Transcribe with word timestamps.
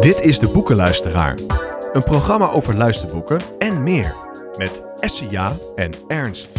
Dit 0.00 0.20
is 0.20 0.38
de 0.38 0.48
Boekenluisteraar. 0.48 1.38
Een 1.92 2.02
programma 2.02 2.50
over 2.50 2.74
luisterboeken 2.74 3.40
en 3.58 3.82
meer. 3.82 4.14
Met 4.56 4.84
Essia 5.00 5.56
en 5.76 5.92
Ernst. 6.08 6.58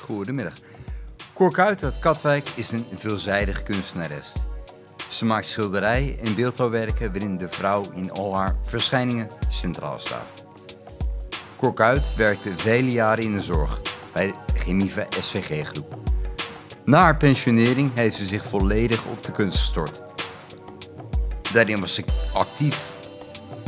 Goedemiddag. 0.00 0.54
Cor 1.34 1.60
uit 1.60 1.98
Katwijk 2.00 2.48
is 2.54 2.70
een 2.70 2.86
veelzijdig 2.96 3.62
kunstenares. 3.62 4.36
Ze 5.08 5.24
maakt 5.24 5.46
schilderijen 5.46 6.18
en 6.18 6.34
beeldhouwwerken 6.34 7.12
waarin 7.12 7.36
de 7.36 7.48
vrouw 7.48 7.84
in 7.92 8.12
al 8.12 8.34
haar 8.36 8.56
verschijningen 8.64 9.30
centraal 9.48 9.98
staat. 9.98 10.46
Cor 11.56 11.74
werkte 12.16 12.52
vele 12.56 12.90
jaren 12.90 13.24
in 13.24 13.34
de 13.34 13.42
zorg 13.42 13.80
bij 14.12 14.34
Gemiva 14.64 15.06
SVG 15.20 15.66
groep. 15.66 15.96
Na 16.84 16.98
haar 16.98 17.16
pensionering 17.16 17.90
heeft 17.94 18.16
ze 18.16 18.26
zich 18.26 18.44
volledig 18.44 19.04
op 19.04 19.22
de 19.22 19.32
kunst 19.32 19.58
gestort. 19.58 20.02
Daarin 21.52 21.80
was 21.80 21.94
ze 21.94 22.04
actief. 22.32 22.92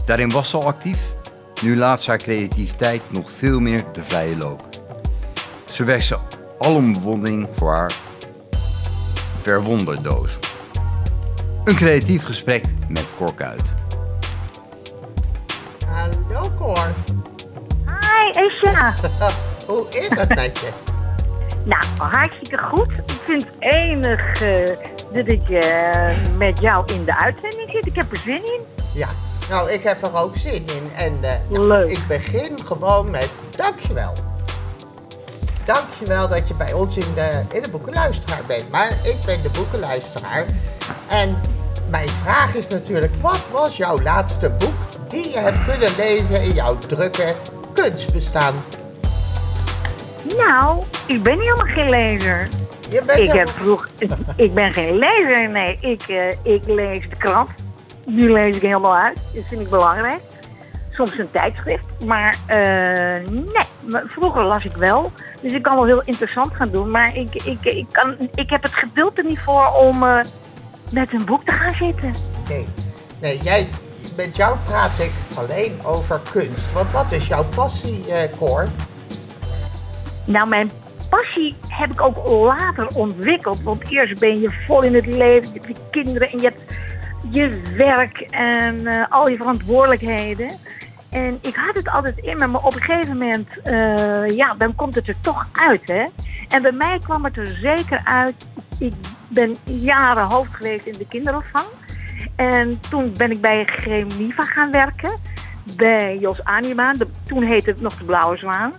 Daarin 0.04 0.30
was 0.30 0.51
ze 0.51 0.56
al 0.56 0.66
actief. 0.66 1.14
Nu 1.62 1.77
laat 1.77 2.02
ze 2.02 2.10
haar 2.10 2.18
creativiteit 2.18 3.02
nog 3.09 3.30
veel 3.30 3.60
meer 3.60 3.84
de 3.92 4.02
vrije 4.02 4.37
loop. 4.37 4.68
Ze 5.70 5.84
werkt 5.84 6.04
ze 6.04 6.18
alom 6.59 6.92
bewondering 6.92 7.48
voor 7.52 7.73
haar 7.73 7.92
verwonderdoos. 9.42 10.38
Een 11.65 11.74
creatief 11.74 12.24
gesprek 12.24 12.65
met 12.88 13.04
Korkuit. 13.16 13.73
Hallo 15.87 16.52
Cor. 16.59 16.95
Hi 17.87 18.30
Esja. 18.30 18.95
Hoe 19.66 19.87
is 19.88 20.09
het 20.09 20.29
met 20.29 20.59
je? 20.59 20.69
nou, 21.73 21.84
hartstikke 21.98 22.59
goed. 22.59 22.93
Ik 22.93 23.20
vind 23.24 23.45
het 23.45 23.55
enig 23.59 24.43
uh, 24.43 24.66
dat 25.13 25.27
ik 25.27 25.49
uh, 25.49 26.37
met 26.37 26.60
jou 26.60 26.93
in 26.93 27.04
de 27.04 27.16
uitzending 27.16 27.71
zit. 27.71 27.87
Ik 27.87 27.95
heb 27.95 28.13
er 28.13 28.16
zin 28.16 28.45
in. 28.45 28.60
Ja, 28.93 29.09
nou 29.51 29.71
ik 29.71 29.82
heb 29.82 30.02
er 30.02 30.16
ook 30.16 30.37
zin 30.37 30.66
in. 30.66 30.90
En 30.95 31.18
uh, 31.51 31.60
Leuk. 31.60 31.90
ik 31.90 32.07
begin 32.09 32.59
gewoon 32.65 33.10
met 33.10 33.30
dankjewel. 33.57 34.13
Dankjewel 35.65 36.29
dat 36.29 36.49
je 36.49 36.55
bij 36.55 36.73
ons 36.73 36.96
in 36.96 37.15
de, 37.15 37.43
in 37.52 37.62
de 37.62 37.71
boekenluisteraar 37.71 38.43
bent. 38.46 38.71
Maar 38.71 38.90
ik 39.02 39.16
ben 39.27 39.43
de 39.43 39.51
boekenluisteraar. 39.51 40.45
En 41.09 41.40
mijn 41.90 42.09
vraag 42.09 42.55
is 42.55 42.68
natuurlijk, 42.68 43.15
wat 43.21 43.40
was 43.51 43.77
jouw 43.77 43.99
laatste 44.02 44.49
boek 44.49 44.74
die 45.09 45.30
je 45.30 45.38
hebt 45.38 45.65
kunnen 45.65 45.90
lezen 45.96 46.43
in 46.43 46.51
jouw 46.51 46.79
drukke 46.79 47.35
kunstbestaan? 47.73 48.55
Nou, 50.35 50.82
ik 51.07 51.23
ben 51.23 51.38
helemaal 51.38 51.66
geen 51.66 51.91
lezer. 51.91 52.49
Je 52.91 53.02
bent 53.07 53.19
ik, 53.19 53.32
heb 53.32 53.49
vroeg, 53.49 53.88
ik 54.37 54.55
ben 54.55 54.73
geen 54.73 54.99
lezer, 54.99 55.51
nee. 55.51 55.79
Ik, 55.80 56.09
uh, 56.09 56.29
ik 56.43 56.66
lees 56.66 57.09
de 57.09 57.16
krant. 57.16 57.51
Nu 58.07 58.33
lees 58.33 58.57
ik 58.57 58.63
helemaal 58.63 58.96
uit. 58.96 59.21
Dat 59.35 59.45
vind 59.45 59.60
ik 59.60 59.71
belangrijk. 59.71 60.21
Soms 60.91 61.18
een 61.18 61.30
tijdschrift. 61.30 61.87
Maar 62.05 62.37
uh, 62.49 63.29
nee, 63.29 64.03
vroeger 64.06 64.44
las 64.44 64.65
ik 64.65 64.77
wel. 64.77 65.12
Dus 65.41 65.53
ik 65.53 65.62
kan 65.62 65.77
wel 65.77 65.84
heel 65.84 66.03
interessant 66.05 66.55
gaan 66.55 66.71
doen. 66.71 66.91
Maar 66.91 67.16
ik, 67.16 67.34
ik, 67.34 67.65
ik, 67.65 67.87
kan, 67.93 68.16
ik 68.34 68.50
heb 68.50 68.62
het 68.62 68.75
geduld 68.75 69.19
er 69.19 69.25
niet 69.25 69.41
voor 69.41 69.72
om 69.72 70.03
uh, 70.03 70.21
met 70.91 71.12
een 71.12 71.25
boek 71.25 71.44
te 71.44 71.53
gaan 71.53 71.75
zitten. 71.75 72.12
Nee, 72.49 72.66
nee 73.21 73.38
jij, 73.38 73.69
met 74.16 74.37
jou 74.37 74.56
praat 74.65 74.99
ik 74.99 75.12
alleen 75.37 75.81
over 75.84 76.21
kunst. 76.31 76.72
Want 76.72 76.91
wat 76.91 77.12
is 77.12 77.27
jouw 77.27 77.44
passie, 77.44 78.05
Cor? 78.38 78.69
Nou, 80.27 80.49
mijn 80.49 80.71
passie 81.10 81.55
heb 81.69 81.93
ik 81.93 82.00
ook 82.00 82.28
later 82.28 82.87
ontwikkeld. 82.87 83.62
Want 83.62 83.91
eerst 83.91 84.21
ben 84.21 84.41
je 84.41 84.65
vol 84.66 84.83
in 84.83 84.94
het 84.94 85.06
leven, 85.06 85.53
je 85.53 85.60
hebt 85.60 85.66
je 85.66 85.83
kinderen 85.91 86.31
en 86.31 86.41
je 86.41 86.44
hebt 86.44 86.78
je 87.31 87.60
werk 87.77 88.19
en 88.31 88.81
uh, 88.81 89.05
al 89.09 89.28
je 89.28 89.37
verantwoordelijkheden. 89.37 90.50
En 91.11 91.39
ik 91.43 91.55
had 91.55 91.77
het 91.77 91.89
altijd 91.89 92.19
in 92.19 92.37
me, 92.37 92.47
maar 92.47 92.65
op 92.65 92.75
een 92.75 92.83
gegeven 92.83 93.19
moment, 93.19 93.49
uh, 93.65 94.28
ja, 94.28 94.55
dan 94.59 94.75
komt 94.75 94.95
het 94.95 95.09
er 95.09 95.21
toch 95.21 95.49
uit, 95.53 95.89
hè. 95.89 96.05
En 96.49 96.62
bij 96.62 96.73
mij 96.73 96.99
kwam 97.03 97.25
het 97.25 97.37
er 97.37 97.47
zeker 97.47 98.00
uit. 98.05 98.49
Ik 98.79 98.93
ben 99.29 99.56
jaren 99.65 100.25
hoofd 100.25 100.55
geweest 100.55 100.87
in 100.87 100.99
de 100.99 101.06
kinderopvang. 101.09 101.65
En 102.37 102.81
toen 102.91 103.12
ben 103.17 103.31
ik 103.31 103.41
bij 103.41 103.65
Gremiva 103.65 104.43
gaan 104.43 104.71
werken. 104.71 105.19
Bij 105.77 106.17
Jos 106.19 106.45
Anima. 106.45 106.95
Toen 107.25 107.43
heette 107.43 107.71
het 107.71 107.81
nog 107.81 107.97
de 107.99 108.05
Blauwe 108.05 108.37
Zwaan. 108.37 108.73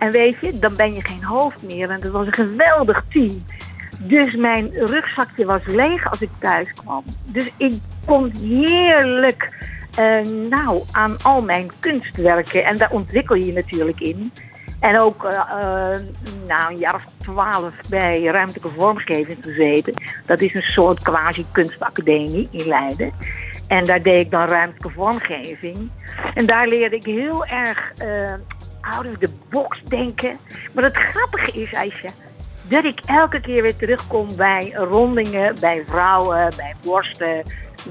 En 0.00 0.10
weet 0.10 0.36
je, 0.40 0.58
dan 0.58 0.76
ben 0.76 0.94
je 0.94 1.02
geen 1.02 1.24
hoofd 1.24 1.62
meer. 1.62 1.90
En 1.90 2.00
dat 2.00 2.12
was 2.12 2.26
een 2.26 2.32
geweldig 2.32 3.04
team. 3.08 3.44
Dus 3.98 4.34
mijn 4.34 4.70
rugzakje 4.72 5.44
was 5.44 5.60
leeg 5.66 6.10
als 6.10 6.20
ik 6.20 6.30
thuis 6.38 6.72
kwam. 6.72 7.04
Dus 7.24 7.50
ik 7.56 7.74
kon 8.06 8.30
heerlijk 8.30 9.48
uh, 9.98 10.48
nou, 10.48 10.82
aan 10.90 11.16
al 11.22 11.42
mijn 11.42 11.70
kunstwerken. 11.80 12.64
En 12.64 12.76
daar 12.76 12.90
ontwikkel 12.90 13.36
je 13.36 13.46
je 13.46 13.52
natuurlijk 13.52 14.00
in. 14.00 14.32
En 14.80 15.00
ook 15.00 15.24
uh, 15.24 15.30
nou, 16.46 16.72
een 16.72 16.78
jaar 16.78 16.94
of 16.94 17.06
twaalf 17.18 17.74
bij 17.88 18.22
ruimtelijke 18.22 18.68
vormgeving 18.68 19.38
gezeten. 19.40 19.94
Dat 20.26 20.40
is 20.40 20.54
een 20.54 20.62
soort 20.62 21.02
quasi-kunstacademie 21.02 22.48
in 22.50 22.66
Leiden. 22.66 23.12
En 23.66 23.84
daar 23.84 24.02
deed 24.02 24.18
ik 24.18 24.30
dan 24.30 24.48
ruimtelijke 24.48 24.90
vormgeving. 24.90 25.90
En 26.34 26.46
daar 26.46 26.68
leerde 26.68 26.96
ik 26.96 27.04
heel 27.04 27.46
erg 27.46 27.92
out 28.80 29.06
of 29.06 29.18
the 29.18 29.30
box 29.50 29.82
denken. 29.84 30.38
Maar 30.74 30.84
het 30.84 30.96
grappige 30.96 31.60
is, 31.60 31.74
Aisha, 31.74 32.08
dat 32.68 32.84
ik 32.84 33.00
elke 33.06 33.40
keer 33.40 33.62
weer 33.62 33.76
terugkom 33.76 34.36
bij 34.36 34.72
rondingen, 34.74 35.54
bij 35.60 35.82
vrouwen, 35.86 36.52
bij 36.56 36.74
borsten, 36.84 37.42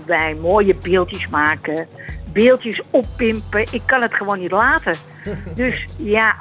bij 0.05 0.35
mooie 0.35 0.75
beeldjes 0.75 1.27
maken, 1.27 1.87
beeldjes 2.33 2.81
oppimpen. 2.89 3.65
Ik 3.71 3.81
kan 3.85 4.01
het 4.01 4.13
gewoon 4.13 4.39
niet 4.39 4.51
laten. 4.51 4.95
Dus 5.55 5.85
ja, 5.97 6.35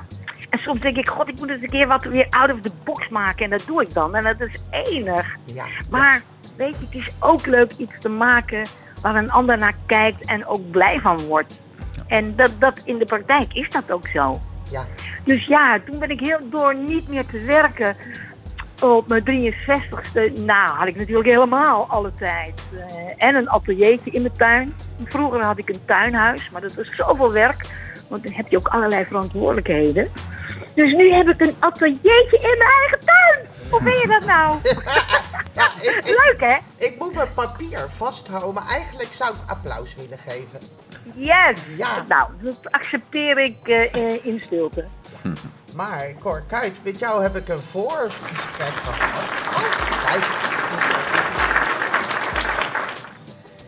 en 0.50 0.58
soms 0.58 0.80
denk 0.80 0.96
ik, 0.96 1.08
god, 1.08 1.28
ik 1.28 1.38
moet 1.38 1.50
eens 1.50 1.62
een 1.62 1.68
keer 1.68 1.86
wat 1.86 2.04
weer 2.04 2.26
out 2.30 2.52
of 2.52 2.60
the 2.60 2.70
box 2.84 3.08
maken. 3.08 3.44
En 3.44 3.50
dat 3.50 3.66
doe 3.66 3.82
ik 3.82 3.94
dan. 3.94 4.14
En 4.14 4.22
dat 4.22 4.48
is 4.48 4.62
enig. 4.70 5.36
Ja, 5.44 5.64
maar 5.90 6.22
weet 6.56 6.76
je, 6.78 6.84
het 6.84 7.06
is 7.06 7.14
ook 7.18 7.46
leuk 7.46 7.72
iets 7.72 7.94
te 7.98 8.08
maken 8.08 8.62
waar 9.02 9.16
een 9.16 9.30
ander 9.30 9.58
naar 9.58 9.74
kijkt 9.86 10.26
en 10.26 10.46
ook 10.46 10.70
blij 10.70 11.00
van 11.00 11.20
wordt. 11.20 11.60
En 12.08 12.36
dat, 12.36 12.50
dat 12.58 12.82
in 12.84 12.98
de 12.98 13.04
praktijk 13.04 13.54
is 13.54 13.70
dat 13.70 13.90
ook 13.90 14.06
zo. 14.06 14.40
Ja. 14.70 14.84
Dus 15.24 15.46
ja, 15.46 15.78
toen 15.90 15.98
ben 15.98 16.10
ik 16.10 16.20
heel 16.20 16.40
door 16.50 16.78
niet 16.78 17.08
meer 17.08 17.26
te 17.26 17.40
werken 17.40 17.96
op 18.82 19.08
mijn 19.08 19.22
63ste. 19.24 20.44
Nou, 20.44 20.70
had 20.70 20.88
ik 20.88 20.96
natuurlijk 20.96 21.28
helemaal 21.28 21.86
alle 21.88 22.12
tijd. 22.18 22.62
Uh, 22.72 22.80
en 23.16 23.34
een 23.34 23.50
ateliertje 23.50 24.10
in 24.10 24.22
de 24.22 24.30
tuin. 24.36 24.74
Vroeger 25.04 25.44
had 25.44 25.58
ik 25.58 25.68
een 25.68 25.84
tuinhuis, 25.84 26.50
maar 26.50 26.60
dat 26.60 26.74
was 26.74 26.94
zoveel 26.96 27.32
werk. 27.32 27.66
Want 28.08 28.22
dan 28.22 28.32
heb 28.32 28.48
je 28.48 28.58
ook 28.58 28.68
allerlei 28.68 29.04
verantwoordelijkheden. 29.04 30.08
Dus 30.78 30.92
nu 30.92 31.12
heb 31.12 31.28
ik 31.28 31.40
een 31.40 31.56
ateliertje 31.58 32.36
in 32.36 32.58
mijn 32.58 32.70
eigen 32.70 33.00
tuin. 33.04 33.46
Hoe 33.70 33.80
vind 33.82 34.00
je 34.00 34.08
dat 34.08 34.24
nou? 34.24 34.58
ja, 35.58 35.70
ik, 35.80 36.02
Leuk 36.04 36.40
hè? 36.40 36.56
Ik 36.86 36.98
moet 36.98 37.14
mijn 37.14 37.32
papier 37.34 37.88
vasthouden, 37.96 38.54
maar 38.54 38.66
eigenlijk 38.66 39.12
zou 39.12 39.34
ik 39.34 39.50
applaus 39.50 39.94
willen 39.94 40.18
geven. 40.18 40.60
Yes! 41.14 41.58
Ja. 41.76 42.04
Nou, 42.08 42.30
dat 42.42 42.60
accepteer 42.70 43.38
ik 43.38 43.68
uh, 43.68 44.26
in 44.26 44.40
stilte. 44.40 44.84
Maar 45.74 46.12
Cor 46.22 46.42
Kuit, 46.46 46.74
met 46.82 46.98
jou 46.98 47.22
heb 47.22 47.36
ik 47.36 47.48
een 47.48 47.60
voorgesprek 47.60 48.76
gehad. 48.76 49.56
Oh, 49.56 50.06
kijk. 50.06 50.57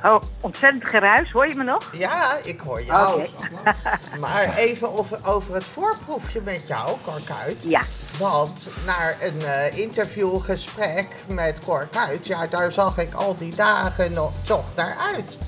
Oh, 0.05 0.23
ontzettend 0.41 0.89
geruis. 0.89 1.31
Hoor 1.31 1.49
je 1.49 1.55
me 1.55 1.65
nog? 1.65 1.91
Ja, 1.93 2.37
ik 2.43 2.61
hoor 2.61 2.83
jou. 2.83 3.23
Okay. 3.23 3.75
maar 4.21 4.55
even 4.57 4.99
over, 4.99 5.19
over 5.25 5.55
het 5.55 5.65
voorproefje 5.65 6.41
met 6.45 6.67
jou, 6.67 6.97
Cor 7.05 7.21
Kuit. 7.25 7.63
Ja. 7.63 7.81
Want 8.19 8.69
naar 8.87 9.17
een 9.21 9.41
uh, 9.41 9.79
interviewgesprek 9.79 11.09
met 11.29 11.59
Cor 11.65 11.89
Kuit, 11.91 12.27
ja, 12.27 12.47
daar 12.47 12.73
zag 12.73 12.99
ik 12.99 13.15
al 13.15 13.37
die 13.37 13.55
dagen 13.55 14.13
nog 14.13 14.33
toch 14.43 14.65
naar 14.77 14.97
uit. 15.15 15.39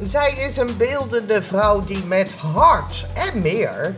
Zij 0.00 0.32
is 0.32 0.56
een 0.56 0.76
beeldende 0.76 1.42
vrouw 1.42 1.84
die 1.84 2.04
met 2.04 2.32
hart 2.32 3.06
en 3.14 3.42
meer 3.42 3.94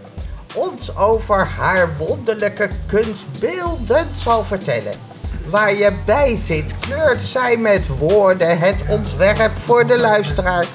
ons 0.54 0.96
over 0.96 1.46
haar 1.46 1.96
wonderlijke 1.96 2.70
kunstbeelden 2.86 4.06
zal 4.14 4.44
vertellen. 4.44 5.09
Waar 5.50 5.74
je 5.74 5.96
bij 6.06 6.36
zit, 6.36 6.74
kleurt 6.78 7.18
zij 7.18 7.56
met 7.56 7.86
woorden 7.98 8.58
het 8.58 8.84
ontwerp 8.88 9.52
voor 9.64 9.86
de 9.86 9.98
luisteraar 9.98 10.66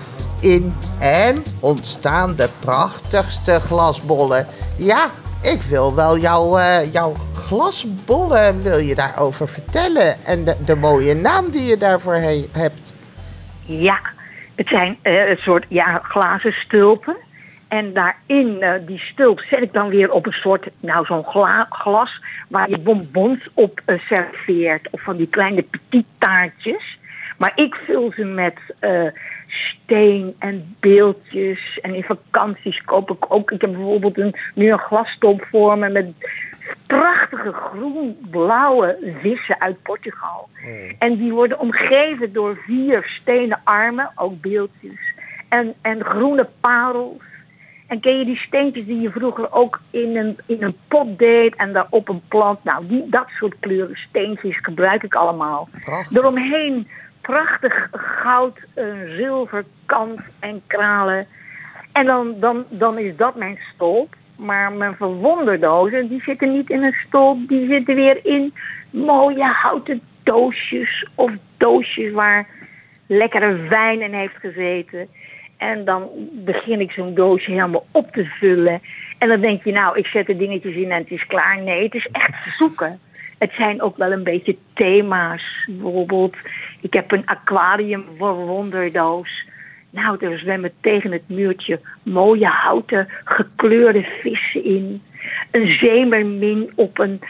in 0.41 0.73
en 0.99 1.43
ontstaan 1.59 2.35
de 2.35 2.49
prachtigste 2.59 3.59
glasbollen. 3.59 4.47
Ja, 4.77 5.09
ik 5.41 5.61
wil 5.61 5.95
wel 5.95 6.17
jouw, 6.17 6.59
uh, 6.59 6.93
jouw 6.93 7.13
glasbollen, 7.33 8.63
wil 8.63 8.77
je 8.77 8.95
daarover 8.95 9.47
vertellen? 9.47 10.25
En 10.25 10.43
de, 10.43 10.55
de 10.65 10.75
mooie 10.75 11.15
naam 11.15 11.49
die 11.49 11.65
je 11.65 11.77
daarvoor 11.77 12.13
he 12.13 12.47
hebt. 12.51 12.93
Ja, 13.65 13.99
het 14.55 14.67
zijn 14.67 14.97
uh, 15.03 15.29
een 15.29 15.37
soort 15.37 15.65
ja, 15.69 15.99
glazen 16.03 16.51
stulpen. 16.51 17.15
En 17.67 17.93
daarin, 17.93 18.61
eh, 18.61 18.73
die 18.85 18.99
stulp, 18.99 19.39
zet 19.39 19.61
ik 19.61 19.73
dan 19.73 19.89
weer 19.89 20.11
op 20.11 20.25
een 20.25 20.31
soort, 20.33 20.67
nou 20.79 21.05
zo'n 21.05 21.23
gla- 21.23 21.67
glas 21.69 22.21
waar 22.47 22.69
je 22.69 22.77
bonbons 22.77 23.49
op 23.53 23.81
eh, 23.85 23.99
serveert. 23.99 24.87
Of 24.91 25.01
van 25.01 25.17
die 25.17 25.29
kleine 25.29 25.61
petit 25.61 26.05
taartjes. 26.17 26.97
Maar 27.37 27.51
ik 27.55 27.75
vul 27.75 28.11
ze 28.15 28.23
met 28.23 28.57
eh, 28.79 29.05
steen 29.47 30.35
en 30.39 30.75
beeldjes. 30.79 31.79
En 31.81 31.95
in 31.95 32.03
vakanties 32.03 32.81
koop 32.83 33.11
ik 33.11 33.25
ook. 33.33 33.51
Ik 33.51 33.61
heb 33.61 33.71
bijvoorbeeld 33.71 34.17
een, 34.17 34.35
nu 34.53 34.71
een 34.71 34.79
glasstop 34.79 35.47
voor 35.51 35.77
me 35.77 35.89
met 35.89 36.05
prachtige 36.87 37.51
groen-blauwe 37.51 39.15
vissen 39.21 39.61
uit 39.61 39.81
Portugal. 39.81 40.49
En 40.99 41.17
die 41.17 41.31
worden 41.31 41.59
omgeven 41.59 42.33
door 42.33 42.57
vier 42.65 43.03
stenen 43.03 43.61
armen, 43.63 44.11
ook 44.15 44.41
beeldjes. 44.41 44.99
En, 45.49 45.73
en 45.81 46.03
groene 46.03 46.47
parels. 46.59 47.21
En 47.87 47.99
ken 47.99 48.17
je 48.17 48.25
die 48.25 48.37
steentjes 48.37 48.85
die 48.85 49.01
je 49.01 49.09
vroeger 49.09 49.53
ook 49.53 49.81
in 49.89 50.17
een, 50.17 50.37
in 50.45 50.63
een 50.63 50.75
pot 50.87 51.17
deed 51.19 51.55
en 51.55 51.73
daar 51.73 51.87
op 51.89 52.09
een 52.09 52.21
plant? 52.27 52.63
Nou, 52.63 52.87
die, 52.87 53.09
dat 53.09 53.27
soort 53.39 53.55
kleuren 53.59 53.95
steentjes 53.95 54.57
gebruik 54.61 55.03
ik 55.03 55.15
allemaal. 55.15 55.69
Prachtig. 55.83 56.17
Eromheen 56.17 56.87
prachtig 57.25 57.87
goud, 57.91 58.57
eh, 58.73 58.85
zilver, 59.17 59.65
kant 59.85 60.19
en 60.39 60.61
kralen. 60.67 61.27
En 61.91 62.05
dan, 62.05 62.39
dan, 62.39 62.65
dan 62.69 62.97
is 62.97 63.15
dat 63.15 63.35
mijn 63.35 63.59
stolp. 63.73 64.15
Maar 64.35 64.71
mijn 64.71 64.95
verwonderdozen, 64.95 66.07
die 66.07 66.21
zitten 66.21 66.51
niet 66.51 66.69
in 66.69 66.83
een 66.83 66.95
stolp. 67.07 67.47
Die 67.47 67.67
zitten 67.67 67.95
weer 67.95 68.19
in 68.23 68.53
mooie 68.89 69.43
houten 69.43 70.01
doosjes. 70.23 71.07
Of 71.15 71.31
doosjes 71.57 72.11
waar 72.11 72.47
lekkere 73.07 73.55
wijn 73.55 74.01
in 74.01 74.13
heeft 74.13 74.37
gezeten. 74.39 75.07
En 75.57 75.85
dan 75.85 76.09
begin 76.31 76.79
ik 76.79 76.91
zo'n 76.91 77.13
doosje 77.13 77.51
helemaal 77.51 77.85
op 77.91 78.11
te 78.11 78.25
vullen. 78.25 78.81
En 79.17 79.27
dan 79.27 79.39
denk 79.39 79.63
je, 79.63 79.71
nou, 79.71 79.97
ik 79.97 80.07
zet 80.07 80.29
er 80.29 80.37
dingetjes 80.37 80.75
in 80.75 80.91
en 80.91 81.01
het 81.01 81.11
is 81.11 81.25
klaar. 81.25 81.61
Nee, 81.61 81.83
het 81.83 81.93
is 81.93 82.07
echt 82.11 82.33
zoeken. 82.57 82.99
Het 83.37 83.51
zijn 83.57 83.81
ook 83.81 83.97
wel 83.97 84.11
een 84.11 84.23
beetje 84.23 84.55
thema's. 84.73 85.65
Bijvoorbeeld, 85.67 86.35
ik 86.81 86.93
heb 86.93 87.11
een 87.11 87.25
aquarium 87.25 88.05
wonderdoos. 88.17 89.45
Nou, 89.89 90.25
er 90.25 90.39
zwemmen 90.39 90.71
tegen 90.81 91.11
het 91.11 91.29
muurtje 91.29 91.79
mooie 92.03 92.47
houten 92.47 93.07
gekleurde 93.23 94.03
vissen 94.21 94.63
in. 94.63 95.01
Een 95.51 95.67
zeemermin 95.67 96.71
op 96.75 96.99
een 96.99 97.21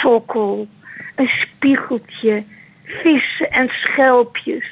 sokkel. 0.00 0.68
Een 1.16 1.28
spiegeltje. 1.28 2.42
Vissen 2.84 3.50
en 3.50 3.68
schelpjes. 3.68 4.70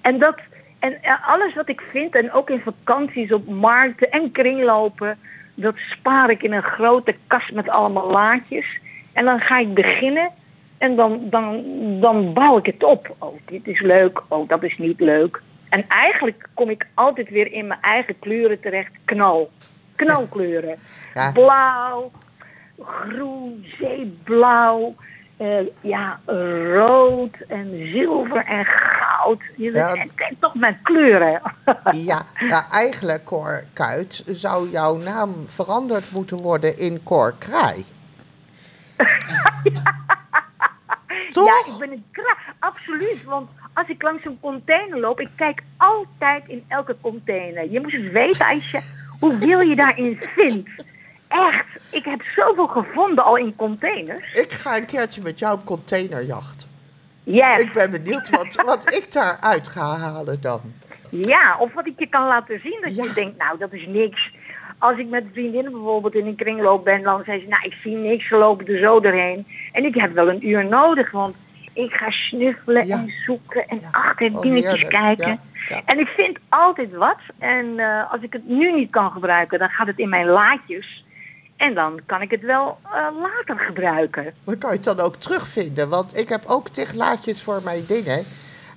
En 0.00 0.18
dat, 0.18 0.40
en 0.78 1.02
eh, 1.02 1.28
alles 1.28 1.54
wat 1.54 1.68
ik 1.68 1.80
vind, 1.90 2.14
en 2.14 2.32
ook 2.32 2.50
in 2.50 2.60
vakanties 2.60 3.32
op 3.32 3.48
markten 3.48 4.10
en 4.10 4.32
kringlopen, 4.32 5.18
dat 5.54 5.74
spaar 5.76 6.30
ik 6.30 6.42
in 6.42 6.52
een 6.52 6.62
grote 6.62 7.14
kast 7.26 7.52
met 7.52 7.68
allemaal 7.68 8.10
laadjes. 8.10 8.78
En 9.12 9.24
dan 9.24 9.40
ga 9.40 9.58
ik 9.58 9.74
beginnen 9.74 10.30
en 10.78 10.96
dan, 10.96 11.20
dan, 11.30 11.64
dan 12.00 12.32
bouw 12.32 12.58
ik 12.58 12.66
het 12.66 12.84
op. 12.84 13.14
Oh, 13.18 13.38
dit 13.44 13.68
is 13.68 13.80
leuk, 13.80 14.22
oh, 14.28 14.48
dat 14.48 14.62
is 14.62 14.78
niet 14.78 15.00
leuk. 15.00 15.42
En 15.68 15.84
eigenlijk 15.88 16.48
kom 16.54 16.70
ik 16.70 16.86
altijd 16.94 17.28
weer 17.28 17.52
in 17.52 17.66
mijn 17.66 17.80
eigen 17.80 18.18
kleuren 18.18 18.60
terecht. 18.60 18.92
Knal. 19.04 19.50
Knalkleuren. 19.94 20.76
Ja. 21.14 21.32
Blauw, 21.32 22.10
groen, 22.80 23.66
zeeblauw. 23.78 24.94
eh, 25.36 25.66
ja, 25.80 26.20
rood 26.74 27.36
en 27.48 27.90
zilver 27.92 28.44
en 28.44 28.64
goud. 28.64 29.05
Je 29.56 29.72
Ja. 29.72 29.88
het 29.88 30.10
zijn 30.16 30.36
toch 30.40 30.54
mijn 30.54 30.78
kleuren. 30.82 31.40
Ja, 31.92 32.26
nou 32.40 32.62
eigenlijk, 32.70 33.24
Cor 33.24 33.64
Kuit, 33.72 34.22
zou 34.26 34.70
jouw 34.70 34.96
naam 34.96 35.34
veranderd 35.48 36.10
moeten 36.10 36.36
worden 36.42 36.78
in 36.78 37.02
Cor 37.02 37.34
Kraai. 37.38 37.84
Toch? 41.30 41.46
Ja, 41.46 41.72
ik 41.72 41.78
ben 41.78 41.90
een 41.90 42.04
kra. 42.10 42.36
Absoluut. 42.58 43.24
Want 43.24 43.48
als 43.72 43.88
ik 43.88 44.02
langs 44.02 44.24
een 44.24 44.38
container 44.40 45.00
loop, 45.00 45.20
ik 45.20 45.30
kijk 45.36 45.62
altijd 45.76 46.44
in 46.48 46.64
elke 46.68 46.96
container. 47.00 47.70
Je 47.70 47.80
moet 47.80 47.92
eens 47.92 48.12
weten, 48.12 48.46
Aisje, 48.46 48.80
hoeveel 49.20 49.60
je 49.60 49.76
daarin 49.76 50.18
vindt. 50.34 50.68
Echt, 51.28 51.66
ik 51.90 52.04
heb 52.04 52.22
zoveel 52.34 52.66
gevonden 52.66 53.24
al 53.24 53.36
in 53.36 53.56
containers. 53.56 54.32
Ik 54.32 54.52
ga 54.52 54.76
een 54.76 54.86
keertje 54.86 55.22
met 55.22 55.38
jou 55.38 55.54
op 55.54 55.64
containerjacht. 55.64 56.65
Yes. 57.26 57.60
Ik 57.60 57.72
ben 57.72 57.90
benieuwd 57.90 58.30
wat, 58.30 58.54
wat 58.64 58.94
ik 58.94 59.12
daaruit 59.12 59.68
ga 59.68 59.96
halen 59.96 60.40
dan. 60.40 60.60
Ja, 61.10 61.56
of 61.58 61.72
wat 61.74 61.86
ik 61.86 61.98
je 61.98 62.06
kan 62.06 62.26
laten 62.26 62.60
zien 62.62 62.78
dat 62.82 62.96
Ja. 62.96 63.02
je 63.04 63.12
denkt, 63.14 63.38
nou, 63.38 63.58
dat 63.58 63.72
is 63.72 63.86
niks. 63.86 64.30
Als 64.78 64.98
ik 64.98 65.08
met 65.08 65.24
vriendinnen 65.32 65.72
bijvoorbeeld 65.72 66.14
in 66.14 66.26
een 66.26 66.36
kringloop 66.36 66.84
ben, 66.84 67.02
dan 67.02 67.22
zeggen 67.24 67.42
ze, 67.44 67.48
nou, 67.48 67.62
ik 67.64 67.72
zie 67.82 67.96
niks, 67.96 68.28
ze 68.28 68.36
lopen 68.36 68.66
er 68.66 68.78
zo 68.78 69.00
doorheen. 69.00 69.46
En 69.72 69.84
ik 69.84 69.94
heb 69.94 70.12
wel 70.14 70.28
een 70.28 70.48
uur 70.48 70.64
nodig, 70.64 71.10
want 71.10 71.36
ik 71.72 71.92
ga 71.92 72.10
snuffelen 72.10 72.86
Ja. 72.86 72.96
en 72.96 73.12
zoeken 73.26 73.68
en 73.68 73.78
Ja. 73.80 73.88
achter 73.90 74.30
Oh, 74.34 74.40
dingetjes 74.40 74.70
heerlijk. 74.70 74.90
kijken. 74.90 75.26
Ja, 75.28 75.38
ja. 75.76 75.82
En 75.84 75.98
ik 75.98 76.08
vind 76.08 76.38
altijd 76.48 76.92
wat. 76.94 77.18
En 77.38 77.78
eh, 77.78 78.12
als 78.12 78.22
ik 78.22 78.32
het 78.32 78.48
nu 78.48 78.72
niet 78.72 78.90
kan 78.90 79.10
gebruiken, 79.10 79.58
dan 79.58 79.68
gaat 79.68 79.86
het 79.86 79.98
in 79.98 80.08
mijn 80.08 80.26
laadjes. 80.26 81.04
En 81.56 81.74
dan 81.74 82.00
kan 82.06 82.22
ik 82.22 82.30
het 82.30 82.40
wel 82.42 82.78
eh, 82.84 82.92
later 83.20 83.58
gebruiken. 83.66 84.32
Dan 84.44 84.58
kan 84.58 84.70
je 84.70 84.76
het 84.76 84.84
dan 84.84 85.00
ook 85.00 85.16
terugvinden. 85.16 85.88
Want 85.88 86.18
ik 86.18 86.28
heb 86.28 86.44
ook 86.46 86.68
tiglaadjes 86.68 87.42
voor 87.42 87.60
mijn 87.64 87.84
dingen. 87.86 88.24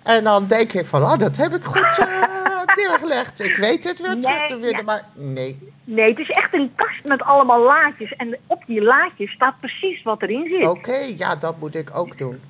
En 0.04 0.24
dan 0.24 0.48
denk 0.48 0.74
ik 0.74 0.86
van, 0.86 1.04
oh, 1.04 1.18
dat 1.18 1.38
heb 1.38 1.54
ik 1.54 1.64
goed 1.64 1.98
eh, 1.98 2.24
neergelegd. 2.76 3.40
Ik 3.44 3.56
weet 3.56 3.84
het 3.84 4.00
weer 4.02 4.22
terug 4.22 4.48
te 4.48 4.54
vinden, 4.54 4.70
ja. 4.78 4.82
maar 4.82 5.04
nee. 5.14 5.60
Nee, 5.84 6.10
het 6.10 6.20
is 6.20 6.30
echt 6.30 6.54
een 6.54 6.72
kast 6.76 7.04
met 7.04 7.22
allemaal 7.22 7.62
laadjes. 7.62 8.16
En 8.16 8.38
op 8.48 8.64
die 8.66 8.82
laadjes 8.82 9.32
staat 9.32 9.60
precies 9.60 10.04
wat 10.04 10.22
erin 10.22 10.48
zit. 10.50 10.68
Oké, 10.68 10.98
ja, 11.18 11.36
dat 11.36 11.60
moet 11.60 11.76
ik 11.76 11.90
ook 11.96 12.18
doen. 12.18 12.42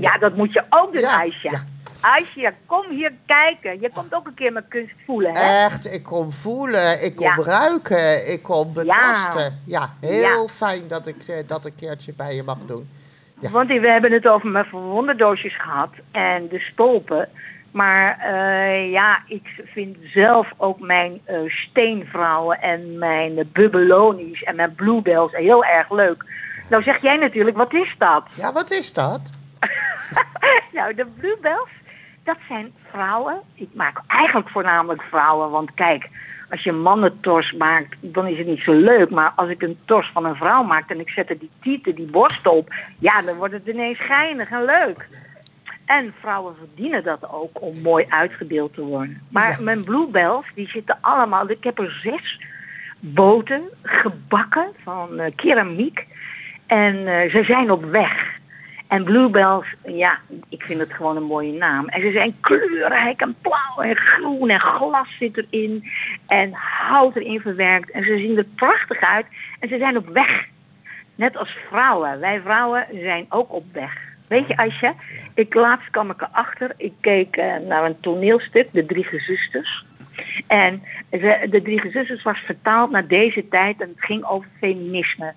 Ja, 0.00 0.18
dat 0.18 0.36
moet 0.36 0.52
je 0.52 0.64
ook 0.70 0.92
doen, 0.92 1.00
Ja, 1.00 1.18
Aisha. 1.20 1.50
ja. 1.50 1.64
Aisha, 2.00 2.52
kom 2.66 2.84
hier 2.90 3.12
kijken. 3.26 3.80
Je 3.80 3.90
komt 3.94 4.14
ook 4.14 4.26
een 4.26 4.34
keer 4.34 4.52
mijn 4.52 4.68
kunst 4.68 4.94
voelen, 5.06 5.36
hè? 5.36 5.64
Echt, 5.64 5.92
ik 5.92 6.02
kom 6.02 6.32
voelen, 6.32 7.04
ik 7.04 7.16
kom 7.16 7.26
Ja. 7.26 7.34
ruiken, 7.44 8.32
ik 8.32 8.42
kom 8.42 8.72
betasten. 8.72 9.62
Ja, 9.66 9.94
heel 10.00 10.42
Ja. 10.42 10.46
fijn 10.48 10.88
dat 10.88 11.06
ik 11.06 11.16
eh, 11.28 11.36
dat 11.46 11.64
een 11.64 11.74
keertje 11.74 12.12
bij 12.12 12.34
je 12.34 12.42
mag 12.42 12.58
doen. 12.66 12.88
Want 13.50 13.68
we 13.68 13.88
hebben 13.90 14.12
het 14.12 14.26
over 14.28 14.48
mijn 14.48 14.64
verwonderdoosjes 14.64 15.56
gehad 15.60 15.90
en 16.10 16.48
de 16.48 16.58
stolpen. 16.58 17.28
Maar 17.70 18.18
eh, 18.18 18.90
ja, 18.90 19.18
ik 19.26 19.62
vind 19.64 19.96
zelf 20.14 20.52
ook 20.56 20.80
mijn 20.80 21.20
eh, 21.24 21.36
steenvrouwen 21.46 22.60
en 22.60 22.98
mijn 22.98 23.48
bubbelonies 23.52 24.42
en 24.42 24.56
mijn 24.56 24.74
bluebells 24.74 25.32
heel 25.32 25.64
erg 25.64 25.90
leuk. 25.90 26.24
Nou 26.70 26.82
zeg 26.82 27.02
jij 27.02 27.16
natuurlijk, 27.16 27.56
wat 27.56 27.72
is 27.72 27.94
dat? 27.98 28.22
Ja, 28.36 28.52
wat 28.52 28.70
is 28.70 28.92
dat? 28.92 29.20
nou, 30.72 30.94
de 30.94 31.06
bluebells, 31.06 31.68
dat 32.28 32.38
zijn 32.48 32.72
vrouwen. 32.90 33.40
Ik 33.54 33.68
maak 33.72 34.00
eigenlijk 34.06 34.48
voornamelijk 34.48 35.02
vrouwen, 35.02 35.50
want 35.50 35.74
kijk, 35.74 36.08
als 36.50 36.62
je 36.62 36.72
mannentors 36.72 37.52
maakt, 37.52 37.96
dan 38.00 38.26
is 38.26 38.38
het 38.38 38.46
niet 38.46 38.60
zo 38.62 38.72
leuk. 38.72 39.10
Maar 39.10 39.32
als 39.36 39.48
ik 39.48 39.62
een 39.62 39.78
tors 39.84 40.10
van 40.12 40.24
een 40.24 40.34
vrouw 40.36 40.62
maak 40.62 40.90
en 40.90 41.00
ik 41.00 41.10
zet 41.10 41.30
er 41.30 41.38
die 41.38 41.50
tieten, 41.60 41.94
die 41.94 42.10
borsten 42.10 42.52
op, 42.52 42.74
ja, 42.98 43.22
dan 43.22 43.36
wordt 43.36 43.54
het 43.54 43.66
ineens 43.66 43.98
geinig 44.00 44.50
en 44.50 44.64
leuk. 44.64 45.08
En 45.84 46.14
vrouwen 46.20 46.54
verdienen 46.58 47.04
dat 47.04 47.32
ook 47.32 47.62
om 47.62 47.80
mooi 47.80 48.06
uitgebeeld 48.08 48.74
te 48.74 48.80
worden. 48.82 49.20
Maar 49.30 49.50
Ja. 49.50 49.56
mijn 49.60 49.84
bluebells, 49.84 50.46
die 50.54 50.68
zitten 50.68 50.98
allemaal, 51.00 51.50
ik 51.50 51.64
heb 51.64 51.78
er 51.78 52.00
zes 52.02 52.40
boten 53.00 53.62
gebakken 53.82 54.68
van 54.82 55.18
eh, 55.18 55.32
keramiek. 55.36 56.06
En 56.66 57.06
eh, 57.06 57.30
ze 57.30 57.44
zijn 57.44 57.70
op 57.70 57.84
weg. 57.84 58.37
En 58.88 59.04
bluebells, 59.04 59.66
ja, 59.86 60.18
ik 60.48 60.62
vind 60.62 60.80
het 60.80 60.92
gewoon 60.92 61.16
een 61.16 61.22
mooie 61.22 61.52
naam. 61.52 61.88
En 61.88 62.00
ze 62.00 62.10
zijn 62.10 62.34
kleurrijk 62.40 63.20
en 63.20 63.34
blauw 63.42 63.76
en 63.88 63.96
groen 63.96 64.50
en 64.50 64.60
glas 64.60 65.08
zit 65.18 65.36
erin. 65.50 65.84
En 66.26 66.50
hout 66.52 67.16
erin 67.16 67.40
verwerkt. 67.40 67.90
En 67.90 68.04
ze 68.04 68.16
zien 68.18 68.36
er 68.36 68.44
prachtig 68.54 69.00
uit. 69.00 69.26
En 69.60 69.68
ze 69.68 69.78
zijn 69.78 69.96
op 69.96 70.08
weg. 70.08 70.44
Net 71.14 71.36
als 71.36 71.56
vrouwen. 71.68 72.20
Wij 72.20 72.40
vrouwen 72.40 72.86
zijn 72.92 73.26
ook 73.28 73.52
op 73.52 73.64
weg. 73.72 74.06
Weet 74.28 74.46
je, 74.48 74.56
Asja, 74.56 74.94
ik 75.34 75.54
laatst 75.54 75.90
kwam 75.90 76.10
ik 76.10 76.20
erachter. 76.22 76.70
Ik 76.76 76.92
keek 77.00 77.36
eh, 77.36 77.56
naar 77.68 77.84
een 77.84 78.00
toneelstuk, 78.00 78.68
De 78.72 78.86
Drie 78.86 79.04
Gezusters. 79.04 79.84
En 80.46 80.82
ze- 81.10 81.46
De 81.50 81.62
Drie 81.62 81.80
Gezusters 81.80 82.22
was 82.22 82.38
vertaald 82.38 82.90
naar 82.90 83.06
deze 83.06 83.48
tijd 83.48 83.80
en 83.80 83.88
het 83.88 84.04
ging 84.04 84.24
over 84.24 84.48
feminisme. 84.58 85.32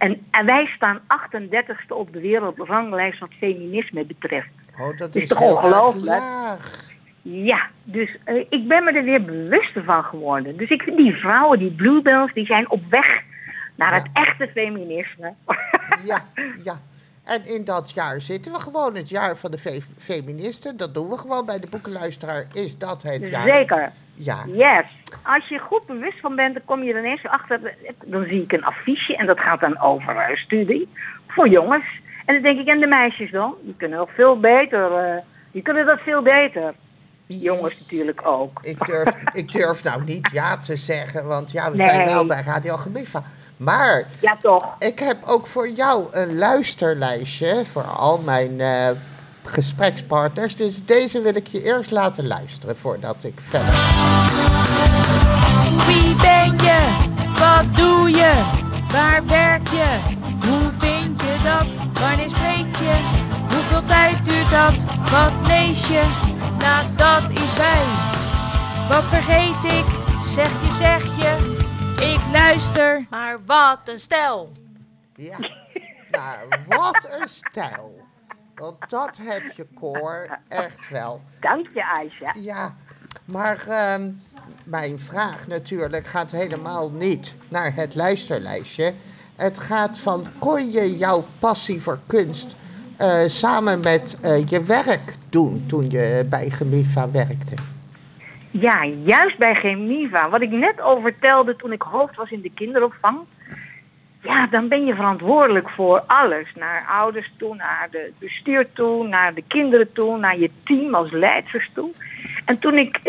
En, 0.00 0.26
en 0.30 0.46
wij 0.46 0.66
staan 0.76 0.98
38ste 0.98 1.88
op 1.88 2.12
de 2.12 2.20
wereldranglijst 2.20 3.18
wat 3.18 3.32
feminisme 3.36 4.04
betreft. 4.04 4.48
Oh, 4.78 4.98
dat 4.98 5.14
Is 5.14 5.22
is 5.22 5.28
toch 5.28 5.40
ongelooflijk? 5.40 6.22
Ja, 7.22 7.68
dus 7.84 8.16
eh, 8.24 8.44
ik 8.48 8.68
ben 8.68 8.84
me 8.84 8.92
er 8.92 9.04
weer 9.04 9.24
bewuster 9.24 9.84
van 9.84 10.04
geworden. 10.04 10.56
Dus 10.56 10.68
ik 10.68 10.82
vind 10.82 10.96
die 10.96 11.14
vrouwen, 11.14 11.58
die 11.58 11.70
bluebells, 11.70 12.32
die 12.32 12.46
zijn 12.46 12.70
op 12.70 12.82
weg 12.88 13.22
naar 13.76 13.94
het 13.94 14.06
echte 14.12 14.48
feminisme. 14.54 15.34
Ja, 16.04 16.24
ja. 16.64 16.80
En 17.30 17.46
in 17.46 17.64
dat 17.64 17.90
jaar 17.90 18.20
zitten 18.20 18.52
we 18.52 18.60
gewoon, 18.60 18.94
het 18.94 19.08
jaar 19.08 19.36
van 19.36 19.50
de 19.50 19.58
fe- 19.58 19.80
feministen. 19.98 20.76
Dat 20.76 20.94
doen 20.94 21.08
we 21.08 21.18
gewoon 21.18 21.46
bij 21.46 21.58
de 21.58 21.66
boekenluisteraar. 21.66 22.46
Is 22.52 22.78
dat 22.78 23.02
het 23.02 23.28
jaar? 23.28 23.46
Zeker. 23.46 23.92
Ja. 24.14 24.44
Yes, 24.46 24.84
als 25.22 25.48
je 25.48 25.58
goed 25.58 25.86
bewust 25.86 26.20
van 26.20 26.36
bent, 26.36 26.54
dan 26.54 26.64
kom 26.64 26.82
je 26.82 26.92
er 26.92 26.98
ineens 26.98 27.26
achter. 27.26 27.74
Dan 28.04 28.24
zie 28.24 28.42
ik 28.42 28.52
een 28.52 28.64
affiche 28.64 29.16
en 29.16 29.26
dat 29.26 29.40
gaat 29.40 29.60
dan 29.60 29.80
over 29.80 30.14
uh, 30.14 30.36
studie 30.36 30.88
voor 31.26 31.48
jongens. 31.48 31.84
En 32.26 32.34
dan 32.34 32.42
denk 32.42 32.58
ik, 32.58 32.66
en 32.66 32.80
de 32.80 32.86
meisjes 32.86 33.30
dan? 33.30 33.54
Die 33.62 33.74
kunnen 33.76 33.98
nog 33.98 34.10
veel 34.14 34.40
beter. 34.40 35.14
Uh, 35.14 35.20
die 35.50 35.62
kunnen 35.62 35.86
dat 35.86 36.00
veel 36.00 36.22
beter. 36.22 36.74
Jongens 37.26 37.78
natuurlijk 37.80 38.26
ook. 38.26 38.60
Ik 38.62 38.86
durf, 38.86 39.14
ik 39.32 39.52
durf 39.52 39.82
nou 39.82 40.04
niet 40.04 40.28
ja 40.32 40.56
te 40.56 40.76
zeggen, 40.76 41.26
want 41.26 41.50
ja, 41.50 41.70
we 41.70 41.76
nee. 41.76 41.88
zijn 41.88 42.04
wel 42.06 42.26
bij 42.26 42.42
Radio 42.42 42.76
Gemifa. 42.76 43.22
Maar 43.60 44.06
ja, 44.20 44.36
toch. 44.42 44.74
ik 44.78 44.98
heb 44.98 45.16
ook 45.26 45.46
voor 45.46 45.68
jou 45.68 46.06
een 46.10 46.38
luisterlijstje 46.38 47.64
voor 47.72 47.82
al 47.82 48.18
mijn 48.18 48.58
uh, 48.58 48.88
gesprekspartners. 49.44 50.56
Dus 50.56 50.84
deze 50.84 51.20
wil 51.20 51.34
ik 51.34 51.46
je 51.46 51.62
eerst 51.62 51.90
laten 51.90 52.26
luisteren 52.26 52.76
voordat 52.76 53.24
ik 53.24 53.40
verder 53.48 53.72
ga. 53.72 54.26
Wie 55.86 56.14
ben 56.14 56.58
je? 56.58 56.96
Wat 57.38 57.76
doe 57.76 58.10
je? 58.10 58.32
Waar 58.92 59.26
werk 59.26 59.68
je? 59.68 59.98
Hoe 60.48 60.70
vind 60.78 61.20
je 61.20 61.36
dat? 61.44 62.00
Wanneer 62.00 62.30
spreek 62.30 62.76
je? 62.76 62.96
Hoeveel 63.50 63.84
tijd 63.86 64.24
duurt 64.24 64.50
dat? 64.50 64.84
Wat 65.10 65.46
lees 65.46 65.88
je? 65.88 66.02
Nou, 66.58 66.86
dat 66.96 67.30
is 67.30 67.56
wij. 67.56 67.82
Wat 68.88 69.04
vergeet 69.04 69.64
ik? 69.64 69.86
Zeg 70.24 70.50
je, 70.64 70.70
zeg 70.72 71.04
je. 71.04 71.59
Ik 72.00 72.20
luister. 72.32 73.06
Maar 73.10 73.38
wat 73.46 73.78
een 73.84 73.98
stijl. 73.98 74.50
Ja, 75.14 75.38
maar 76.10 76.64
wat 76.68 77.06
een 77.10 77.28
stijl. 77.28 78.00
Want 78.54 78.90
dat 78.90 79.18
heb 79.22 79.42
je, 79.56 79.66
Cor, 79.74 80.38
echt 80.48 80.88
wel. 80.90 81.20
Dank 81.40 81.68
je, 81.74 81.84
Aisha. 81.84 82.34
Ja, 82.38 82.76
maar 83.24 83.64
uh, 83.68 83.94
mijn 84.64 84.98
vraag 84.98 85.46
natuurlijk 85.46 86.06
gaat 86.06 86.30
helemaal 86.30 86.90
niet 86.90 87.34
naar 87.48 87.74
het 87.74 87.94
luisterlijstje. 87.94 88.94
Het 89.36 89.58
gaat 89.58 89.98
van, 89.98 90.26
kon 90.38 90.70
je 90.70 90.96
jouw 90.96 91.24
passie 91.38 91.82
voor 91.82 91.98
kunst 92.06 92.56
uh, 93.00 93.18
samen 93.26 93.80
met 93.80 94.16
uh, 94.24 94.48
je 94.48 94.62
werk 94.62 95.14
doen 95.28 95.64
toen 95.66 95.90
je 95.90 96.26
bij 96.28 96.50
Gemiva 96.50 97.10
werkte? 97.10 97.54
Ja, 98.50 98.84
juist 98.84 99.38
bij 99.38 99.54
Gemiva. 99.54 100.28
Wat 100.28 100.40
ik 100.40 100.50
net 100.50 100.80
al 100.80 101.02
toen 101.56 101.72
ik 101.72 101.82
hoofd 101.82 102.16
was 102.16 102.30
in 102.30 102.40
de 102.40 102.50
kinderopvang. 102.54 103.18
Ja, 104.22 104.46
dan 104.46 104.68
ben 104.68 104.84
je 104.84 104.94
verantwoordelijk 104.94 105.68
voor 105.68 106.02
alles. 106.06 106.52
Naar 106.54 106.86
ouders 106.88 107.32
toe, 107.36 107.54
naar 107.54 107.88
het 107.90 108.12
bestuur 108.18 108.72
toe, 108.72 109.08
naar 109.08 109.34
de 109.34 109.44
kinderen 109.46 109.92
toe, 109.92 110.18
naar 110.18 110.38
je 110.38 110.50
team 110.64 110.94
als 110.94 111.10
leidsters 111.10 111.70
toe. 111.74 111.90
En 112.44 112.58
toen 112.58 112.78
ik 112.78 113.00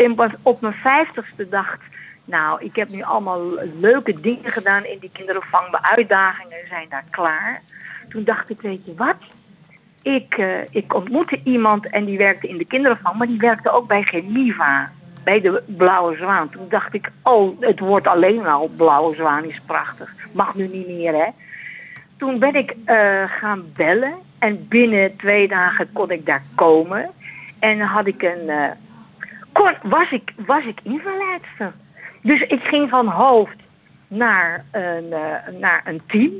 op 0.42 0.60
mijn 0.60 0.74
vijftigste 0.74 1.48
dacht, 1.48 1.80
nou, 2.24 2.64
ik 2.64 2.76
heb 2.76 2.88
nu 2.88 3.02
allemaal 3.02 3.40
leuke 3.80 4.20
dingen 4.20 4.50
gedaan 4.50 4.84
in 4.84 4.98
die 4.98 5.10
kinderopvang. 5.12 5.70
Mijn 5.70 5.84
uitdagingen 5.84 6.68
zijn 6.68 6.86
daar 6.88 7.04
klaar. 7.10 7.62
Toen 8.08 8.24
dacht 8.24 8.50
ik, 8.50 8.60
weet 8.60 8.84
je 8.84 8.94
wat? 8.94 9.16
Ik, 10.02 10.36
uh, 10.38 10.60
ik 10.70 10.94
ontmoette 10.94 11.40
iemand 11.44 11.90
en 11.90 12.04
die 12.04 12.18
werkte 12.18 12.48
in 12.48 12.58
de 12.58 12.64
kinderopvang, 12.64 13.16
maar 13.16 13.26
die 13.26 13.38
werkte 13.38 13.70
ook 13.70 13.86
bij 13.86 14.02
Gemiva 14.02 14.90
bij 15.24 15.40
de 15.40 15.62
Blauwe 15.66 16.16
Zwaan. 16.16 16.50
Toen 16.50 16.68
dacht 16.68 16.94
ik, 16.94 17.10
oh, 17.22 17.60
het 17.60 17.78
wordt 17.78 18.06
alleen 18.06 18.46
al 18.46 18.70
Blauwe 18.76 19.14
Zwaan 19.14 19.44
is 19.44 19.60
prachtig. 19.66 20.14
Mag 20.32 20.54
nu 20.54 20.68
niet 20.68 20.86
meer, 20.86 21.12
hè. 21.12 21.28
Toen 22.16 22.38
ben 22.38 22.54
ik 22.54 22.74
uh, 22.86 23.22
gaan 23.26 23.64
bellen 23.76 24.14
en 24.38 24.68
binnen 24.68 25.16
twee 25.16 25.48
dagen 25.48 25.92
kon 25.92 26.10
ik 26.10 26.26
daar 26.26 26.42
komen. 26.54 27.10
En 27.58 27.80
had 27.80 28.06
ik 28.06 28.22
een, 28.22 28.46
uh, 29.52 29.70
was 29.82 30.10
ik, 30.10 30.32
was 30.46 30.64
ik 30.64 30.80
inverleidster. 30.82 31.72
Dus 32.20 32.40
ik 32.40 32.62
ging 32.62 32.88
van 32.88 33.06
hoofd 33.06 33.56
naar 34.08 34.64
een, 34.70 35.06
uh, 35.10 35.60
naar 35.60 35.82
een 35.84 36.00
team. 36.06 36.32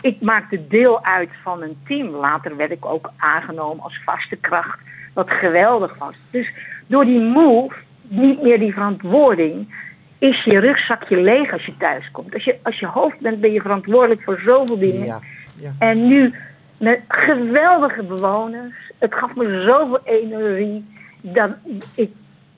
Ik 0.00 0.20
maakte 0.20 0.66
deel 0.66 1.04
uit 1.04 1.30
van 1.42 1.62
een 1.62 1.76
team. 1.86 2.08
Later 2.08 2.56
werd 2.56 2.70
ik 2.70 2.84
ook 2.84 3.10
aangenomen 3.16 3.84
als 3.84 4.00
vaste 4.04 4.36
kracht. 4.36 4.78
Wat 5.14 5.30
geweldig 5.30 5.98
was. 5.98 6.16
Dus 6.30 6.54
door 6.86 7.04
die 7.04 7.20
move 7.20 7.74
niet 8.08 8.42
meer 8.42 8.58
die 8.58 8.72
verantwoording, 8.72 9.74
is 10.18 10.44
je 10.44 10.58
rugzakje 10.58 11.16
leeg 11.16 11.52
als 11.52 11.66
je 11.66 11.76
thuis 11.76 12.10
komt. 12.10 12.34
Als 12.34 12.44
je, 12.44 12.56
als 12.62 12.78
je 12.78 12.86
hoofd 12.86 13.18
bent, 13.20 13.40
ben 13.40 13.52
je 13.52 13.60
verantwoordelijk 13.60 14.22
voor 14.22 14.40
zoveel 14.44 14.78
dingen. 14.78 15.06
Ja, 15.06 15.20
ja. 15.60 15.72
En 15.78 16.06
nu 16.06 16.34
met 16.78 17.00
geweldige 17.08 18.02
bewoners. 18.02 18.74
Het 18.98 19.14
gaf 19.14 19.34
me 19.34 19.62
zoveel 19.66 20.00
energie. 20.04 20.84
Dat 21.20 21.50
ik, 21.94 22.10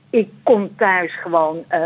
ik 0.09 0.29
kon 0.43 0.75
thuis 0.75 1.15
gewoon 1.15 1.57
uh, 1.57 1.79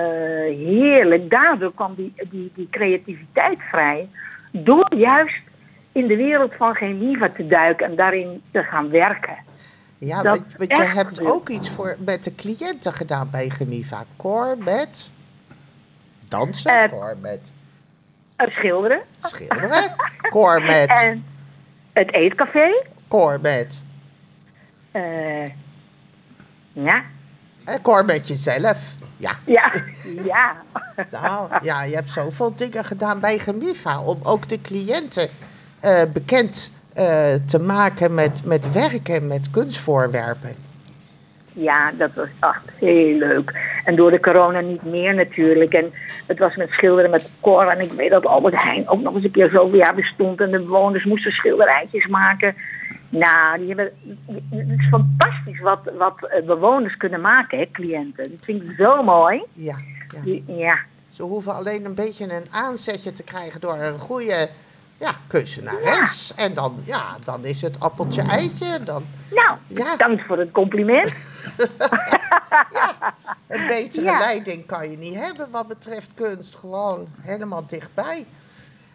heerlijk. 0.67 1.29
Daardoor 1.29 1.73
kwam 1.73 1.93
die, 1.95 2.13
die, 2.29 2.51
die 2.55 2.67
creativiteit 2.71 3.59
vrij. 3.69 4.07
Door 4.51 4.95
juist 4.95 5.41
in 5.91 6.07
de 6.07 6.15
wereld 6.15 6.53
van 6.57 6.75
Geniva 6.75 7.29
te 7.29 7.47
duiken 7.47 7.85
en 7.85 7.95
daarin 7.95 8.41
te 8.51 8.63
gaan 8.63 8.89
werken. 8.89 9.35
Ja, 10.05 10.21
want, 10.23 10.43
want 10.57 10.71
je 10.71 10.83
hebt 10.83 11.25
ook 11.25 11.49
iets 11.49 11.69
voor, 11.69 11.95
met 11.99 12.23
de 12.23 12.35
cliënten 12.35 12.93
gedaan 12.93 13.29
bij 13.29 13.49
Gemiva. 13.49 14.05
Koor 14.15 14.57
met 14.57 15.09
dansen, 16.27 16.83
uh, 16.83 16.89
koor 16.89 17.17
met... 17.21 17.51
Uh, 18.37 18.47
schilderen. 18.47 19.01
Schilderen. 19.19 19.95
koor 20.29 20.61
met... 20.61 20.87
En 20.89 21.25
het 21.93 22.13
eetcafé. 22.13 22.83
Koor 23.07 23.39
met... 23.41 23.79
Uh, 24.91 25.47
ja. 26.73 27.03
En 27.63 27.81
koor 27.81 28.05
met 28.05 28.27
jezelf. 28.27 28.95
Ja. 29.17 29.31
Ja, 29.45 29.73
ja. 30.33 30.55
nou, 31.09 31.51
ja, 31.61 31.83
je 31.83 31.95
hebt 31.95 32.09
zoveel 32.09 32.55
dingen 32.55 32.85
gedaan 32.85 33.19
bij 33.19 33.39
Gemiva 33.39 34.01
om 34.01 34.19
ook 34.23 34.49
de 34.49 34.61
cliënten 34.61 35.29
uh, 35.83 36.01
bekend 36.13 36.71
te 37.45 37.59
maken 37.59 38.13
met, 38.13 38.41
met 38.45 38.71
werken, 38.71 39.27
met 39.27 39.49
kunstvoorwerpen. 39.49 40.55
Ja, 41.53 41.91
dat 41.91 42.13
was 42.13 42.27
echt 42.39 42.69
heel 42.79 43.17
leuk. 43.17 43.53
En 43.85 43.95
door 43.95 44.11
de 44.11 44.19
corona 44.19 44.59
niet 44.59 44.83
meer 44.83 45.15
natuurlijk. 45.15 45.73
En 45.73 45.93
het 46.27 46.39
was 46.39 46.55
met 46.55 46.69
schilderen 46.69 47.11
met 47.11 47.29
Cor. 47.41 47.67
En 47.67 47.79
ik 47.79 47.91
weet 47.91 48.09
dat 48.09 48.25
Albert 48.25 48.55
Heijn 48.55 48.87
ook 48.89 49.01
nog 49.01 49.15
eens 49.15 49.23
een 49.23 49.31
keer 49.31 49.49
zoveel 49.49 49.77
jaar 49.77 49.95
bestond. 49.95 50.41
En 50.41 50.51
de 50.51 50.59
bewoners 50.59 51.05
moesten 51.05 51.31
schilderijtjes 51.31 52.07
maken. 52.07 52.55
Nou, 53.09 53.57
die 53.57 53.67
hebben, 53.67 53.91
het 54.49 54.79
is 54.79 54.87
fantastisch 54.89 55.59
wat, 55.59 55.79
wat 55.97 56.29
bewoners 56.45 56.97
kunnen 56.97 57.21
maken, 57.21 57.57
hè, 57.57 57.69
cliënten. 57.71 58.31
Dat 58.31 58.39
vind 58.41 58.63
ik 58.63 58.75
zo 58.77 59.03
mooi. 59.03 59.43
Ja, 59.53 59.77
ja. 60.23 60.41
Ja. 60.45 60.77
Ze 61.09 61.23
hoeven 61.23 61.55
alleen 61.55 61.85
een 61.85 61.93
beetje 61.93 62.33
een 62.33 62.45
aanzetje 62.51 63.13
te 63.13 63.23
krijgen 63.23 63.61
door 63.61 63.77
een 63.77 63.99
goede 63.99 64.49
ja, 64.97 65.11
kunstenares. 65.27 66.33
Ja. 66.35 66.43
En 66.43 66.53
dan, 66.53 66.81
ja, 66.85 67.17
dan 67.23 67.45
is 67.45 67.61
het 67.61 67.79
appeltje 67.79 68.21
eitje. 68.21 68.83
Dan, 68.83 69.05
nou, 69.31 69.57
ja. 69.67 69.95
dank 69.95 70.21
voor 70.27 70.37
het 70.37 70.51
compliment. 70.51 71.13
ja, 72.73 73.13
een 73.47 73.67
betere 73.67 74.05
ja. 74.05 74.17
leiding 74.17 74.65
kan 74.65 74.89
je 74.89 74.97
niet 74.97 75.15
hebben 75.15 75.47
wat 75.51 75.67
betreft 75.67 76.09
kunst. 76.13 76.55
Gewoon 76.55 77.07
helemaal 77.21 77.65
dichtbij. 77.67 78.25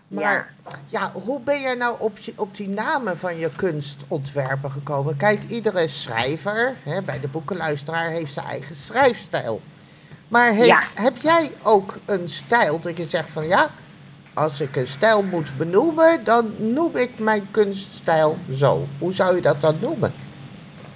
Maar 0.09 0.55
ja, 0.87 1.13
hoe 1.13 1.41
ben 1.41 1.61
jij 1.61 1.75
nou 1.75 1.97
op, 1.99 2.19
je, 2.19 2.33
op 2.37 2.57
die 2.57 2.69
namen 2.69 3.19
van 3.19 3.37
je 3.37 3.51
kunstontwerpen 3.57 4.71
gekomen? 4.71 5.17
Kijk, 5.17 5.45
iedere 5.45 5.89
schrijver, 5.89 6.75
hè, 6.83 7.03
bij 7.03 7.21
de 7.21 7.29
boekenluisteraar, 7.29 8.09
heeft 8.09 8.33
zijn 8.33 8.47
eigen 8.47 8.75
schrijfstijl. 8.75 9.61
Maar 10.29 10.53
heeft, 10.53 10.87
heb 10.95 11.17
jij 11.17 11.51
ook 11.63 11.97
een 12.05 12.29
stijl 12.29 12.81
dat 12.81 12.97
je 12.97 13.05
zegt 13.05 13.31
van 13.33 13.47
ja, 13.47 13.71
als 14.39 14.61
ik 14.61 14.77
een 14.77 14.87
stijl 14.87 15.23
moet 15.23 15.57
benoemen, 15.57 16.25
dan 16.25 16.53
noem 16.59 16.97
ik 16.97 17.19
mijn 17.19 17.49
kunststijl 17.51 18.37
zo. 18.53 18.87
Hoe 18.99 19.13
zou 19.13 19.35
je 19.35 19.43
dat 19.43 19.61
dan 19.61 19.77
noemen? 19.81 20.13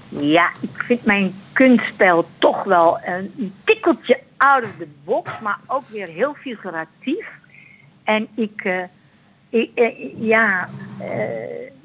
Ja, 0.09 0.51
ik 0.61 0.83
vind 0.83 1.05
mijn 1.05 1.35
kunststijl 1.53 2.25
toch 2.39 2.65
wel 2.65 2.99
een 3.05 3.53
tikkeltje 3.65 4.21
out 4.37 4.65
of 4.65 4.75
the 4.79 4.89
box, 5.05 5.31
maar 5.41 5.59
ook 5.67 5.89
weer 5.89 6.07
heel 6.07 6.35
figuratief. 6.35 7.27
En 8.05 8.29
ik, 8.35 8.65
uh, 8.65 8.83
ik 9.49 9.71
uh, 9.75 10.21
ja, 10.21 10.69
uh, 11.01 11.07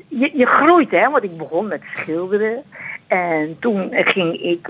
je, 0.08 0.32
je, 0.34 0.46
groeit 0.46 0.92
hè, 0.92 1.10
want 1.10 1.24
ik 1.24 1.38
begon 1.38 1.68
met 1.68 1.82
schilderen. 1.94 2.64
En 3.08 3.60
toen 3.60 3.90
ging 3.92 4.42
ik 4.42 4.70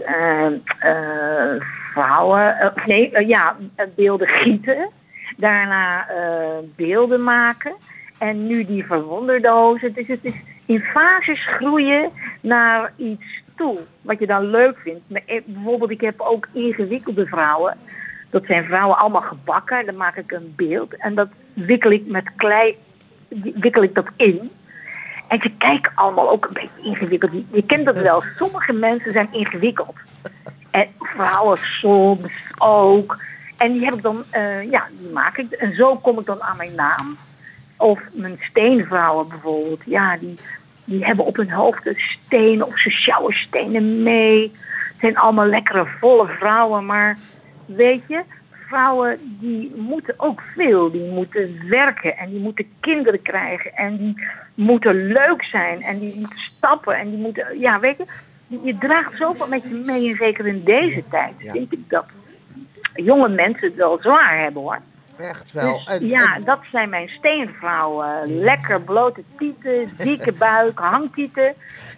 vrouwen, 1.92 2.74
nee, 2.86 3.28
ja, 3.28 3.56
beelden 3.96 4.28
gieten. 4.28 4.90
Daarna 5.38 6.10
uh, 6.10 6.58
beelden 6.76 7.24
maken. 7.24 7.76
En 8.18 8.48
nu 8.48 8.66
die 8.66 8.86
verwonderdozen. 8.86 9.94
Dus 9.94 10.08
het 10.08 10.26
is 10.26 10.36
in 10.66 10.80
fases 10.80 11.48
groeien 11.48 12.10
naar 12.42 12.94
iets 12.96 13.42
toe. 13.56 13.78
Wat 14.02 14.20
je 14.20 14.28
dan 14.28 14.50
leuk 14.50 14.78
vindt. 14.78 15.02
Bijvoorbeeld, 15.46 15.92
ik 15.92 16.02
heb 16.02 16.22
ook 16.22 16.48
ingewikkelde 16.52 17.26
vrouwen. 17.26 17.78
Dat 18.30 18.46
zijn 18.46 18.66
vrouwen 18.66 18.98
allemaal 18.98 19.22
gebakken. 19.22 19.86
Dan 19.86 19.98
maak 19.98 20.16
ik 20.16 20.32
een 20.32 20.54
beeld. 20.56 20.96
En 20.96 21.16
dat 21.16 21.30
wikkel 21.54 21.92
ik 21.92 22.06
met 22.06 22.36
klei 22.36 22.78
wikkel 23.54 23.84
ik 23.84 23.96
dat 23.96 24.08
in. 24.16 24.52
En 25.28 25.40
ze 25.42 25.52
kijken 25.58 25.92
allemaal 25.96 26.30
ook 26.30 26.46
een 26.46 26.54
beetje 26.54 26.90
ingewikkeld. 26.90 27.32
Je 27.52 27.66
kent 27.66 27.86
dat 27.86 28.02
wel. 28.02 28.24
Sommige 28.38 28.74
mensen 28.74 29.12
zijn 29.12 29.28
ingewikkeld. 29.32 29.96
En 30.72 30.88
vrouwen 31.00 31.58
soms 31.58 32.32
ook. 32.58 33.20
En 33.58 33.74
die 33.74 33.86
heb 33.86 33.94
ik 33.94 34.02
dan, 34.02 34.24
eh, 34.30 34.64
ja, 34.64 34.88
die 35.00 35.10
maak 35.10 35.38
ik. 35.38 35.52
En 35.52 35.76
zo 35.76 35.96
kom 35.96 36.20
ik 36.20 36.26
dan 36.26 36.42
aan 36.42 36.58
mijn 36.58 36.76
naam. 36.76 37.18
Of 37.78 38.02
mijn 38.14 38.38
steenvrouwen 38.40 39.28
bijvoorbeeld. 39.28 39.82
Ja, 39.86 40.18
die, 40.18 40.36
die 40.86 41.06
hebben 41.06 41.26
op 41.26 41.36
hun 41.36 41.52
hoofd 41.52 41.86
een 41.88 42.00
steen 42.00 42.64
of 42.64 42.80
ze 42.80 42.90
sjouwen 42.90 43.34
stenen 43.34 44.04
mee. 44.04 44.42
Het 44.42 45.00
zijn 45.00 45.18
allemaal 45.18 45.46
lekkere, 45.46 45.86
volle 46.00 46.28
vrouwen. 46.28 46.86
Maar 46.86 47.18
weet 47.66 48.04
je, 48.08 48.24
vrouwen 48.68 49.38
die 49.40 49.76
moeten 49.76 50.14
ook 50.18 50.42
veel. 50.56 50.92
Die 50.92 51.12
moeten 51.12 51.70
werken 51.70 52.18
en 52.18 52.30
die 52.30 52.40
moeten 52.40 52.66
kinderen 52.80 53.22
krijgen. 53.22 53.76
En 53.76 53.98
die 53.98 54.28
moeten 54.54 55.08
leuk 55.08 55.44
zijn 55.44 55.82
en 55.82 56.00
die 56.00 56.16
moeten 56.16 56.40
stappen. 56.40 56.98
En 56.98 57.10
die 57.10 57.20
moeten, 57.20 57.60
ja, 57.60 57.80
weet 57.80 57.98
je, 57.98 58.06
je 58.62 58.78
draagt 58.78 59.18
zoveel 59.18 59.48
met 59.48 59.64
je 59.64 59.82
mee. 59.86 60.10
En 60.10 60.16
zeker 60.16 60.48
in 60.48 60.64
deze 60.64 61.04
tijd 61.10 61.34
vind 61.38 61.72
ik 61.72 61.90
dat 61.90 62.06
jonge 63.04 63.30
mensen 63.30 63.68
het 63.68 63.76
wel 63.76 63.98
zwaar 64.02 64.40
hebben 64.44 64.62
hoor. 64.62 64.80
Echt 65.18 65.52
wel. 65.52 65.74
Dus, 65.74 65.86
En- 66.00 66.08
ja, 66.08 66.36
en- 66.36 66.44
dat 66.44 66.60
zijn 66.72 66.90
mijn 66.90 67.10
steenvrouwen. 67.10 68.38
Lekker 68.40 68.82
blote 68.82 69.22
tieten, 69.38 69.90
dikke 69.98 70.32
buik, 70.32 70.80
hangtieten. 70.80 71.54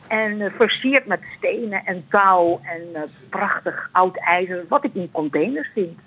En 0.07 0.41
eh, 0.41 0.51
versierd 0.57 1.05
met 1.05 1.19
stenen 1.37 1.85
en 1.85 2.05
touw 2.09 2.59
en 2.63 2.81
eh, 2.93 3.01
prachtig 3.29 3.89
oud 3.91 4.17
ijzer. 4.17 4.65
Wat 4.69 4.83
ik 4.83 4.93
in 4.93 5.09
containers 5.11 5.69
vind. 5.73 5.99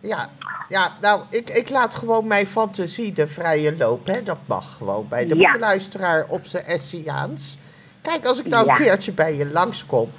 Ja, 0.00 0.28
ja 0.68 0.92
nou, 1.00 1.22
ik, 1.30 1.50
ik 1.50 1.68
laat 1.70 1.94
gewoon 1.94 2.26
mijn 2.26 2.46
fantasie 2.46 3.12
de 3.12 3.26
vrije 3.26 3.76
loop. 3.76 4.06
Hè. 4.06 4.22
Dat 4.22 4.38
mag 4.46 4.76
gewoon 4.76 5.06
bij 5.08 5.26
de 5.26 5.36
Ja. 5.36 5.42
boekenluisteraar 5.50 6.24
op 6.28 6.46
zijn 6.46 6.64
Essiaans. 6.64 7.58
Kijk, 8.02 8.24
als 8.26 8.38
ik 8.40 8.46
nou 8.46 8.64
Ja. 8.66 8.70
een 8.72 8.76
keertje 8.78 9.12
bij 9.12 9.36
je 9.36 9.50
langskom... 9.50 10.10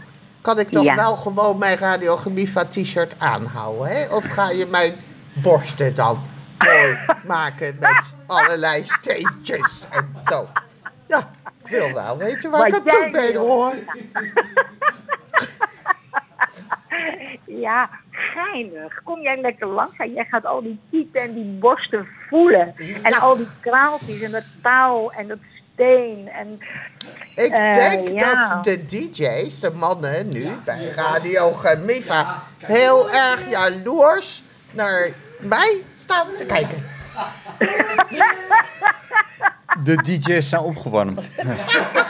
kan 0.47 0.59
ik 0.59 0.69
toch 0.69 0.83
Ja. 0.83 0.95
wel 0.95 1.15
gewoon 1.15 1.57
mijn 1.57 1.77
Radio 1.77 2.17
Gemifa 2.17 2.65
t-shirt 2.65 3.13
aanhouden, 3.17 3.87
hè? 3.87 4.07
Of 4.15 4.25
ga 4.25 4.49
je 4.49 4.65
mijn 4.65 4.93
borsten 5.33 5.95
dan 5.95 6.19
mooi 6.57 6.97
maken 7.25 7.77
met 7.79 8.13
allerlei 8.27 8.83
steentjes 8.83 9.85
en 9.91 10.15
zo? 10.29 10.47
Ja, 11.07 11.29
ik 11.63 11.67
wil 11.69 11.93
wel 11.93 12.17
weten 12.17 12.51
waar 12.51 12.69
Wat 12.69 12.81
ik 12.85 12.91
aan 12.91 12.99
toe 13.01 13.11
ben, 13.11 13.35
hoor. 13.35 13.73
Ja, 17.45 17.89
geinig. 18.11 19.03
Kom 19.03 19.21
jij 19.21 19.41
lekker 19.41 19.67
langs 19.67 19.97
en 19.97 20.13
jij 20.13 20.25
gaat 20.25 20.45
al 20.45 20.61
die 20.61 20.79
tieten 20.91 21.21
en 21.21 21.33
die 21.33 21.43
borsten 21.59 22.07
voelen. 22.29 22.75
En 23.03 23.13
al 23.13 23.37
die 23.37 23.47
kraaltjes 23.59 24.21
en 24.21 24.31
dat 24.31 24.45
touw 24.61 25.09
en 25.09 25.27
dat 25.27 25.37
steen. 25.87 26.29
En 26.29 26.59
Ik 27.35 27.51
Eh, 27.51 27.73
denk 27.73 28.07
ja. 28.07 28.33
dat 28.51 28.63
de 28.63 28.85
DJ's, 28.85 29.59
de 29.59 29.71
mannen 29.71 30.29
nu 30.29 30.49
bij 30.65 30.85
Radio 30.95 31.51
Gemiva, 31.51 32.41
heel 32.57 33.09
erg 33.11 33.49
jaloers 33.49 34.43
naar 34.71 35.09
mij 35.39 35.83
staan 35.95 36.27
te 36.37 36.45
kijken. 36.45 36.85
De 39.83 39.95
DJ's 39.95 40.49
zijn 40.49 40.61
opgewarmd. 40.61 41.29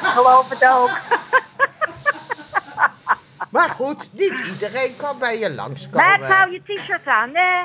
geloof 0.02 0.50
het 0.50 0.70
ook. 0.70 0.92
Maar 3.50 3.70
goed, 3.70 4.10
niet 4.14 4.40
iedereen 4.40 4.96
kan 4.96 5.20
bij 5.20 5.40
je 5.40 5.52
langskomen. 5.54 6.08
Maar 6.20 6.24
hou 6.24 6.52
je 6.52 6.62
t-shirt 6.64 7.06
aan, 7.08 7.30
hè? 7.34 7.64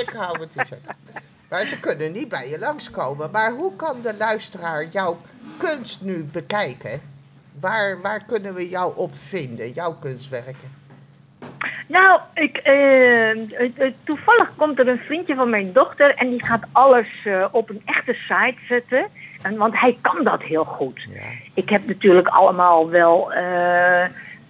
Ik 0.00 0.12
hou 0.16 0.40
het 0.40 0.50
t-shirt. 0.50 0.80
Maar 1.54 1.66
ze 1.66 1.80
kunnen 1.80 2.12
niet 2.12 2.28
bij 2.28 2.48
je 2.48 2.58
langskomen. 2.58 3.30
Maar 3.30 3.50
hoe 3.50 3.76
kan 3.76 3.96
de 4.02 4.14
luisteraar 4.18 4.86
jouw 4.90 5.20
kunst 5.58 6.02
nu 6.02 6.24
bekijken? 6.24 7.00
Waar, 7.60 8.00
waar 8.02 8.24
kunnen 8.24 8.54
we 8.54 8.68
jou 8.68 8.96
op 8.96 9.10
vinden, 9.14 9.70
jouw 9.70 9.92
kunstwerken? 9.92 10.72
Nou, 11.86 12.20
ik, 12.34 12.56
eh, 12.56 13.92
toevallig 14.04 14.52
komt 14.56 14.78
er 14.78 14.88
een 14.88 14.98
vriendje 14.98 15.34
van 15.34 15.50
mijn 15.50 15.72
dochter 15.72 16.14
en 16.14 16.30
die 16.30 16.44
gaat 16.44 16.64
alles 16.72 17.08
eh, 17.24 17.44
op 17.50 17.70
een 17.70 17.82
echte 17.84 18.12
site 18.12 18.58
zetten. 18.68 19.06
En, 19.42 19.56
want 19.56 19.80
hij 19.80 19.98
kan 20.00 20.24
dat 20.24 20.42
heel 20.42 20.64
goed. 20.64 21.06
Ja. 21.08 21.20
Ik 21.54 21.68
heb 21.68 21.86
natuurlijk 21.86 22.28
allemaal 22.28 22.90
wel 22.90 23.32
eh, 23.32 24.04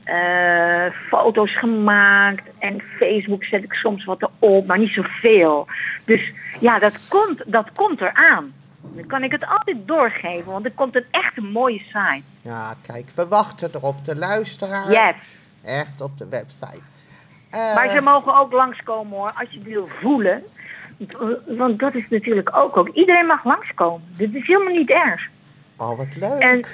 eh, 0.04 0.84
foto's 1.08 1.56
gemaakt 1.56 2.42
en 2.58 2.80
Facebook 2.80 3.44
zet 3.44 3.62
ik 3.62 3.72
soms 3.72 4.04
wat 4.04 4.22
erop, 4.40 4.66
maar 4.66 4.78
niet 4.78 4.92
zoveel. 4.92 5.66
Dus 6.04 6.32
ja, 6.60 6.78
dat 6.78 7.08
komt, 7.08 7.42
dat 7.46 7.72
komt 7.74 8.00
eraan. 8.00 8.52
Dan 8.80 9.06
kan 9.06 9.22
ik 9.22 9.30
het 9.32 9.46
altijd 9.46 9.76
doorgeven, 9.86 10.52
want 10.52 10.64
er 10.64 10.72
komt 10.72 10.96
een 10.96 11.04
echt 11.10 11.40
mooie 11.40 11.78
site. 11.78 12.22
Ja, 12.42 12.74
kijk, 12.86 13.08
we 13.14 13.26
wachten 13.28 13.70
erop. 13.74 14.04
De 14.04 14.16
luisteraar. 14.16 14.90
Yes. 14.90 15.14
Echt 15.64 16.00
op 16.00 16.18
de 16.18 16.28
website. 16.28 16.82
Eh, 17.50 17.74
Maar 17.74 17.88
ze 17.88 18.00
mogen 18.00 18.36
ook 18.36 18.52
langskomen 18.52 19.18
hoor, 19.18 19.32
als 19.32 19.50
je 19.50 19.58
het 19.58 19.66
wil 19.68 19.88
voelen. 20.00 20.42
Want 21.46 21.78
dat 21.78 21.94
is 21.94 22.08
natuurlijk 22.08 22.56
ook 22.56 22.76
ook. 22.76 22.88
Iedereen 22.88 23.26
mag 23.26 23.44
langskomen. 23.44 24.08
Dit 24.16 24.34
is 24.34 24.46
helemaal 24.46 24.72
niet 24.74 24.90
erg. 24.90 25.28
Oh, 25.76 25.96
wat 25.96 26.16
leuk. 26.16 26.40
En 26.40 26.64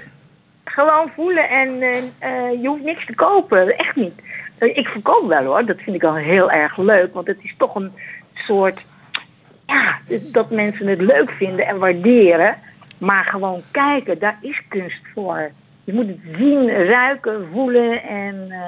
gewoon 0.74 1.10
voelen 1.14 1.48
en 1.48 1.82
eh, 2.18 2.62
je 2.62 2.68
hoeft 2.68 2.82
niks 2.82 3.06
te 3.06 3.14
kopen. 3.14 3.78
Echt 3.78 3.96
niet. 3.96 4.22
Eh, 4.58 4.76
ik 4.76 4.88
verkoop 4.88 5.28
wel 5.28 5.44
hoor. 5.44 5.64
Dat 5.64 5.80
vind 5.80 5.96
ik 5.96 6.04
al 6.04 6.14
heel 6.14 6.50
erg 6.50 6.76
leuk. 6.76 7.14
Want 7.14 7.26
het 7.26 7.38
is 7.42 7.54
toch 7.56 7.74
een 7.74 7.92
soort... 8.34 8.80
Ja, 9.66 9.98
dat 10.32 10.50
mensen 10.50 10.86
het 10.86 11.00
leuk 11.00 11.30
vinden 11.30 11.66
en 11.66 11.78
waarderen. 11.78 12.56
Maar 12.98 13.24
gewoon 13.24 13.60
kijken, 13.72 14.18
daar 14.18 14.38
is 14.40 14.62
kunst 14.68 15.00
voor. 15.14 15.50
Je 15.84 15.92
moet 15.92 16.06
het 16.06 16.36
zien, 16.36 16.84
ruiken, 16.84 17.48
voelen 17.52 18.02
en... 18.02 18.46
eh, 18.50 18.58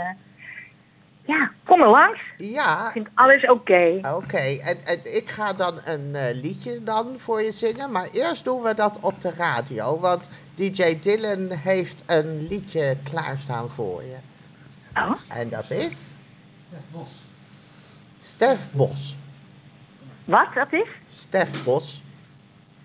ja, 1.27 1.51
kom 1.65 1.81
er 1.83 1.89
langs. 1.89 2.21
Ja, 2.39 2.87
Ik 2.87 2.93
vind 2.93 3.09
alles 3.15 3.49
oké. 3.51 4.01
oké. 4.15 4.37
En, 4.39 4.87
en 4.87 5.17
ik 5.17 5.29
ga 5.31 5.53
dan 5.53 5.81
een 5.85 6.15
eh, 6.15 6.35
liedje 6.35 6.83
dan 6.83 7.15
voor 7.19 7.43
je 7.43 7.53
zingen. 7.53 7.91
Maar 7.91 8.09
eerst 8.13 8.45
doen 8.45 8.63
we 8.63 8.75
dat 8.75 8.99
op 9.01 9.23
de 9.23 9.31
radio. 9.31 10.01
Want 10.01 10.29
DJ 10.55 10.99
Dylan 11.01 11.51
heeft 11.51 12.03
een 12.07 12.47
liedje 12.47 12.97
klaarstaan 13.03 13.71
voor 13.71 14.03
je. 14.03 14.17
Oh, 14.97 15.13
En 15.29 15.49
dat 15.49 15.71
is... 15.71 16.15
Stef 18.21 18.67
Bos. 18.71 19.17
wat 20.25 20.47
dat 20.55 20.73
is? 20.73 20.87
Stef 21.15 21.65
Bos. 21.65 22.03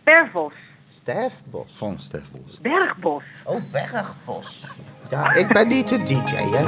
Pervos, 0.04 0.54
Stef 0.54 0.66
Bos. 1.46 1.72
Van 1.76 2.00
Steffels. 2.00 2.60
Bergbos. 2.62 3.24
Oh, 3.46 3.62
Bergbos. 3.72 4.63
Ja, 5.10 5.34
ik 5.34 5.48
ben 5.48 5.67
niet 5.67 5.88
de 5.88 6.04
DJ, 6.04 6.36
hè. 6.36 6.60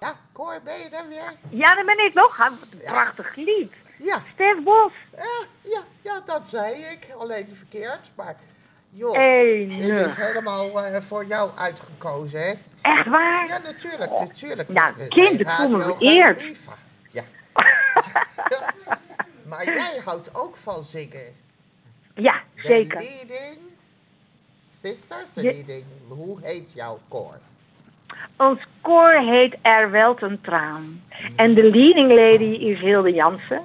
Ja, 0.00 0.12
Cor, 0.32 0.60
ben 0.64 0.74
je 0.78 0.88
er 0.90 1.08
weer? 1.08 1.32
Ja, 1.48 1.74
daar 1.74 1.84
ben 1.84 2.04
ik 2.04 2.14
nog. 2.14 2.36
Wat 2.36 2.52
een 2.72 2.78
prachtig 2.84 3.34
lied. 3.36 3.74
Ja, 3.98 4.20
Stef 4.34 4.62
Bos. 4.64 4.90
eh, 5.10 5.24
ja, 5.60 5.80
ja, 6.02 6.20
dat 6.24 6.48
zei 6.48 6.74
ik. 6.74 7.14
Alleen 7.18 7.48
verkeerd, 7.56 8.10
maar... 8.14 8.36
Joh, 8.90 9.12
dit 9.12 9.78
is 9.78 9.86
Enig. 9.88 10.16
helemaal 10.16 10.82
eh, 10.84 11.00
voor 11.02 11.26
jou 11.26 11.50
uitgekozen, 11.56 12.40
hè? 12.42 12.52
Echt 12.82 13.06
waar? 13.08 13.46
Ja, 13.48 13.58
natuurlijk, 13.58 14.10
natuurlijk. 14.10 14.68
Nou, 14.68 14.92
Dat 14.96 15.00
is 15.00 15.08
kind, 15.08 15.40
ik 15.40 15.46
Radio 15.46 15.68
voel 15.68 15.76
me 15.86 15.94
vereerd. 15.96 16.40
Gamiva. 16.40 16.72
Ja. 17.10 17.22
maar 19.50 19.64
jij 19.64 20.00
houdt 20.04 20.34
ook 20.34 20.56
van 20.56 20.84
zingen. 20.84 21.44
Ja, 22.16 22.34
zeker. 22.56 22.98
leading 22.98 23.58
sisters, 24.62 25.34
Je- 25.34 25.42
leading, 25.42 25.84
hoe 26.08 26.38
heet 26.42 26.72
jouw 26.74 26.98
koor? 27.08 27.34
Ons 28.36 28.58
koor 28.80 29.12
heet 29.12 29.56
Er 29.62 29.90
Welt 29.90 30.22
een 30.22 30.40
Traan. 30.40 31.02
En 31.36 31.54
de 31.54 31.70
leading 31.70 32.08
lady 32.12 32.64
is 32.64 32.80
Hilde 32.80 33.12
Jansen. 33.12 33.60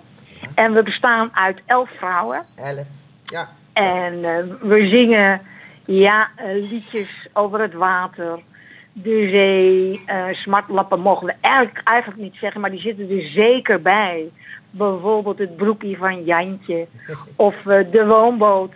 En 0.55 0.73
we 0.73 0.83
bestaan 0.83 1.29
uit 1.33 1.61
elf 1.65 1.89
vrouwen. 1.97 2.45
Elf. 2.55 2.85
Ja, 3.25 3.49
En 3.73 4.23
eh, 4.23 4.43
we 4.61 4.87
zingen 4.87 5.41
ja, 5.85 6.29
eh, 6.35 6.69
liedjes 6.69 7.09
over 7.33 7.59
het 7.61 7.73
water, 7.73 8.39
de 8.93 9.27
zee, 9.31 10.01
eh, 10.05 10.25
smartlappen 10.31 10.99
mogen 10.99 11.25
we 11.27 11.33
eigenlijk, 11.41 11.87
eigenlijk 11.87 12.21
niet 12.21 12.35
zeggen, 12.39 12.61
maar 12.61 12.71
die 12.71 12.81
zitten 12.81 13.09
er 13.09 13.27
zeker 13.29 13.81
bij. 13.81 14.31
Bijvoorbeeld 14.71 15.39
het 15.39 15.55
broekje 15.55 15.97
van 15.97 16.23
Jantje, 16.23 16.88
of 17.36 17.67
eh, 17.67 17.91
de 17.91 18.05
woonboot, 18.05 18.73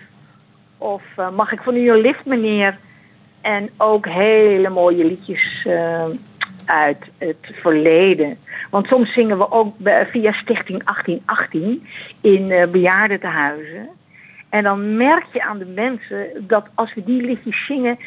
of 0.77 1.03
eh, 1.15 1.29
mag 1.29 1.51
ik 1.51 1.61
van 1.61 1.75
u 1.75 1.89
een 1.89 2.01
lift 2.01 2.25
meneer? 2.25 2.77
En 3.41 3.69
ook 3.77 4.07
hele 4.07 4.69
mooie 4.69 5.05
liedjes 5.05 5.65
eh, 5.65 6.05
uit 6.65 7.05
het 7.17 7.51
verleden. 7.53 8.37
Want 8.69 8.87
soms 8.87 9.13
zingen 9.13 9.37
we 9.37 9.51
ook 9.51 9.75
via 10.11 10.31
Stichting 10.31 10.83
1818 10.83 11.87
in 12.21 12.51
eh 12.51 12.67
bejaardentehuizen. 12.67 13.89
En 14.49 14.63
dan 14.63 14.97
merk 14.97 15.25
je 15.33 15.43
aan 15.43 15.57
de 15.57 15.65
mensen 15.65 16.27
dat 16.39 16.67
als 16.73 16.93
we 16.93 17.03
die 17.03 17.21
liedjes 17.21 17.65
zingen, 17.65 17.97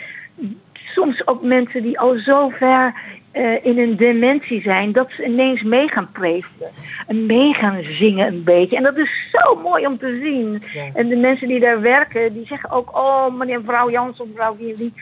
soms 0.74 1.26
ook 1.26 1.42
mensen 1.42 1.82
die 1.82 2.00
al 2.00 2.14
zo 2.14 2.48
ver 2.48 2.94
eh, 3.30 3.64
in 3.64 3.78
een 3.78 3.96
dementie 3.96 4.62
zijn, 4.62 4.92
dat 4.92 5.10
ze 5.10 5.24
ineens 5.24 5.62
mee 5.62 5.88
gaan 5.88 6.08
prevelen. 6.12 6.70
En 7.06 7.26
mee 7.26 7.54
gaan 7.54 7.82
zingen 7.82 8.26
een 8.26 8.44
beetje. 8.44 8.76
En 8.76 8.82
dat 8.82 8.96
is 8.96 9.28
zo 9.32 9.54
mooi 9.54 9.86
om 9.86 9.98
te 9.98 10.18
zien. 10.22 10.62
Ja. 10.72 10.90
En 10.94 11.08
de 11.08 11.16
mensen 11.16 11.48
die 11.48 11.60
daar 11.60 11.80
werken, 11.80 12.32
die 12.32 12.46
zeggen 12.46 12.70
ook, 12.70 12.96
oh 12.96 13.34
meneer 13.34 13.58
mevrouw 13.58 13.90
Jans 13.90 14.20
of 14.20 14.26
mevrouw 14.28 14.56
die, 14.56 14.76
die 14.76 14.92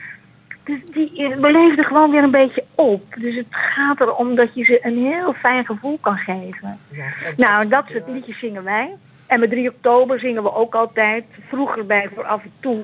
Dus 0.63 0.79
die 0.91 1.35
we 1.39 1.51
leefden 1.51 1.85
gewoon 1.85 2.11
weer 2.11 2.23
een 2.23 2.31
beetje 2.31 2.63
op. 2.75 3.03
Dus 3.19 3.35
het 3.35 3.47
gaat 3.49 3.99
erom 3.99 4.35
dat 4.35 4.49
je 4.53 4.63
ze 4.63 4.79
een 4.81 4.97
heel 4.97 5.33
fijn 5.33 5.65
gevoel 5.65 5.97
kan 6.01 6.17
geven. 6.17 6.79
Ja, 6.91 7.05
en 7.25 7.33
Nou, 7.37 7.67
dat 7.67 7.85
soort 7.91 8.07
liedjes 8.07 8.39
zingen 8.39 8.63
wij. 8.63 8.95
En 9.27 9.39
met 9.39 9.49
3 9.49 9.69
oktober 9.69 10.19
zingen 10.19 10.43
we 10.43 10.53
ook 10.53 10.75
altijd. 10.75 11.23
Vroeger 11.47 11.85
bij 11.85 12.09
voor 12.15 12.25
af 12.25 12.43
en 12.43 12.51
toe. 12.59 12.83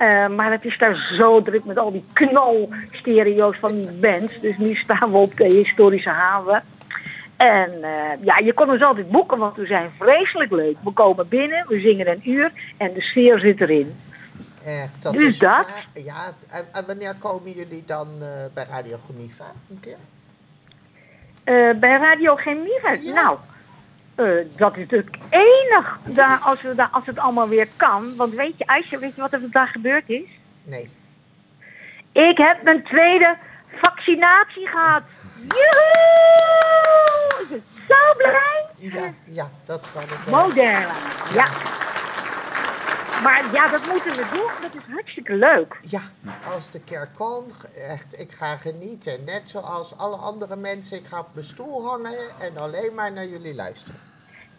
Eh, 0.00 0.26
maar 0.28 0.50
het 0.50 0.64
is 0.64 0.78
daar 0.78 0.96
zo 1.18 1.42
druk 1.42 1.64
met 1.64 1.78
al 1.78 1.92
die 1.92 2.04
knalstereo's 2.12 3.56
van 3.58 3.74
die 3.74 3.92
bands. 3.92 4.40
Dus 4.40 4.56
nu 4.56 4.74
staan 4.74 5.10
we 5.10 5.16
op 5.16 5.36
de 5.36 5.44
historische 5.48 6.08
haven. 6.10 6.62
En 7.36 7.82
eh, 7.82 8.24
ja, 8.24 8.38
je 8.38 8.52
kon 8.52 8.70
ons 8.70 8.82
altijd 8.82 9.10
boeken, 9.10 9.38
want 9.38 9.56
we 9.56 9.66
zijn 9.66 9.90
vreselijk 9.98 10.50
leuk. 10.50 10.76
We 10.84 10.90
komen 10.90 11.28
binnen, 11.28 11.64
we 11.68 11.80
zingen 11.80 12.08
een 12.08 12.30
uur 12.30 12.52
en 12.76 12.92
de 12.92 13.00
sfeer 13.02 13.38
zit 13.38 13.60
erin. 13.60 13.94
Echt, 14.64 15.02
dat 15.02 15.12
Dus 15.12 15.22
is 15.22 15.38
dat? 15.38 15.66
Ja, 15.94 16.02
ja 16.02 16.34
en, 16.48 16.64
en 16.72 16.86
wanneer 16.86 17.14
komen 17.18 17.52
jullie 17.52 17.82
dan 17.86 18.08
eh, 18.20 18.28
bij 18.54 18.64
Radio 18.70 18.98
Geniva 19.06 19.52
een 19.70 19.80
keer? 19.80 19.96
Bij 21.80 21.96
Radio 21.98 22.36
Geneva, 22.36 22.92
Ja. 23.00 23.12
nou, 23.12 23.36
eh, 24.20 24.46
dat 24.56 24.76
is 24.76 24.78
natuurlijk 24.78 25.16
enig 25.30 25.98
daar, 26.04 26.38
als, 26.38 26.62
we 26.62 26.74
daar, 26.74 26.88
als 26.92 27.06
het 27.06 27.18
allemaal 27.18 27.48
weer 27.48 27.68
kan. 27.76 28.16
Want 28.16 28.34
weet 28.34 28.58
je, 28.58 28.66
Aisje, 28.66 28.98
weet 28.98 29.14
je 29.14 29.20
wat 29.20 29.32
er 29.32 29.40
vandaag 29.40 29.72
gebeurd 29.72 30.08
is? 30.08 30.28
Nee. 30.62 30.90
Ik 32.12 32.38
heb 32.38 32.62
mijn 32.62 32.84
tweede 32.84 33.36
vaccinatie 33.72 34.68
gehad. 34.68 35.02
Joehoe! 35.48 36.00
Ben 37.48 37.62
zo 37.88 38.14
blij. 38.16 38.66
Ja, 38.76 39.12
ja, 39.24 39.50
dat 39.64 39.86
kan 39.92 40.02
ik 40.02 40.08
wel. 40.08 40.46
Moderna, 40.46 40.94
ja. 41.34 41.48
Maar 43.22 43.44
ja, 43.52 43.68
dat 43.68 43.86
moeten 43.86 44.16
we 44.16 44.24
doen. 44.32 44.50
Dat 44.60 44.74
is 44.74 44.92
hartstikke 44.92 45.34
leuk. 45.34 45.78
Ja, 45.82 46.00
als 46.54 46.70
de 46.70 46.80
kerk 46.80 47.14
komt, 47.14 47.54
echt, 47.74 48.18
ik 48.18 48.32
ga 48.32 48.56
genieten. 48.56 49.24
Net 49.24 49.42
zoals 49.44 49.96
alle 49.96 50.16
andere 50.16 50.56
mensen. 50.56 50.96
Ik 50.96 51.06
ga 51.06 51.18
op 51.18 51.28
mijn 51.32 51.46
stoel 51.46 51.86
hangen 51.86 52.18
en 52.40 52.56
alleen 52.56 52.94
maar 52.94 53.12
naar 53.12 53.26
jullie 53.26 53.54
luisteren. 53.54 54.09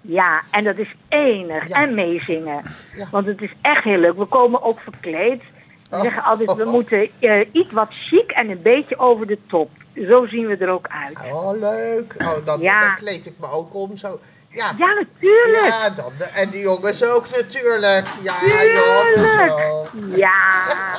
Ja, 0.01 0.41
en 0.51 0.63
dat 0.63 0.77
is 0.77 0.95
enig. 1.09 1.67
Ja. 1.67 1.81
En 1.81 1.93
meezingen. 1.93 2.61
Ja. 2.97 3.07
Want 3.11 3.25
het 3.25 3.41
is 3.41 3.51
echt 3.61 3.83
heel 3.83 3.97
leuk. 3.97 4.17
We 4.17 4.25
komen 4.25 4.61
ook 4.63 4.79
verkleed. 4.79 5.41
We 5.89 5.95
Oh. 5.97 6.01
zeggen 6.01 6.23
altijd, 6.23 6.53
we 6.53 6.65
moeten 6.77 7.09
eh, 7.19 7.47
iets 7.51 7.71
wat 7.71 7.87
chic 7.91 8.31
en 8.31 8.49
een 8.49 8.61
beetje 8.61 8.99
over 8.99 9.27
de 9.27 9.37
top. 9.49 9.69
Zo 10.07 10.25
zien 10.25 10.47
we 10.47 10.55
er 10.57 10.69
ook 10.69 10.87
uit. 10.87 11.31
Oh, 11.33 11.59
leuk. 11.59 12.15
Oh, 12.17 12.45
dan, 12.45 12.59
Ja. 12.61 12.79
dan 12.79 12.95
kleed 12.95 13.25
ik 13.25 13.33
me 13.39 13.51
ook 13.51 13.73
om 13.73 13.97
zo. 13.97 14.19
Ja, 14.49 14.73
Ja, 14.77 14.87
natuurlijk. 14.93 15.65
ja 15.67 15.89
dan, 15.89 16.11
en 16.33 16.49
die 16.49 16.61
jongens 16.61 17.03
ook 17.05 17.29
natuurlijk. 17.29 18.05
Ja, 18.21 18.33
jongens 18.41 19.31
Tuurlijk. 19.31 19.59
ook. 19.71 19.89
Ja, 20.15 20.43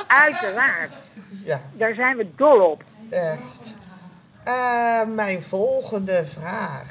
uiteraard. 0.07 0.91
Ja, 1.45 1.61
Daar 1.73 1.93
zijn 1.93 2.17
we 2.17 2.27
dol 2.35 2.59
op. 2.59 2.83
echt. 3.09 3.75
Eh, 4.43 5.01
mijn 5.15 5.43
volgende 5.43 6.25
vraag. 6.25 6.83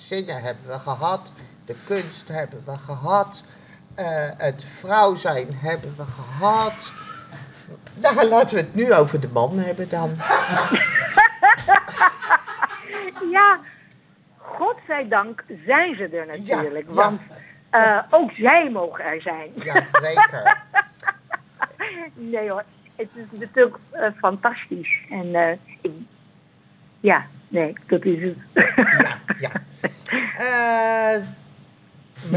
Zingen 0.00 0.42
hebben 0.42 0.66
we 0.66 0.78
gehad. 0.78 1.20
De 1.64 1.76
kunst 1.86 2.28
hebben 2.28 2.62
we 2.66 2.76
gehad. 2.78 3.42
eh, 3.94 4.28
het 4.36 4.64
vrouw 4.78 5.16
zijn 5.16 5.46
hebben 5.50 5.94
we 5.96 6.04
gehad. 6.04 6.92
Nou, 7.94 8.28
laten 8.28 8.54
we 8.56 8.60
het 8.62 8.74
nu 8.74 8.94
over 8.94 9.20
de 9.20 9.28
man 9.32 9.58
hebben 9.58 9.88
dan. 9.88 10.10
Ja, 13.30 13.58
godzijdank 14.36 15.44
zijn 15.66 15.96
ze 15.96 16.04
er 16.08 16.26
natuurlijk. 16.26 16.86
ja. 16.88 16.94
Want 16.94 17.20
eh, 17.70 17.98
ook 18.10 18.30
zij 18.32 18.70
mogen 18.70 19.04
er 19.04 19.22
zijn. 19.22 19.50
Ja, 19.54 19.84
zeker. 20.00 20.56
Nee 22.14 22.50
hoor, 22.50 22.64
het 22.96 23.08
is 23.14 23.38
natuurlijk 23.38 23.76
eh, 23.90 24.06
fantastisch. 24.16 24.98
En 25.10 25.58
ik, 25.80 25.92
ja, 27.00 27.26
nee, 27.50 27.72
dat 27.86 28.04
is 28.04 28.22
het. 28.22 28.36
Ja, 28.98 29.18
ja. 29.38 29.50
Eh, 30.36 31.22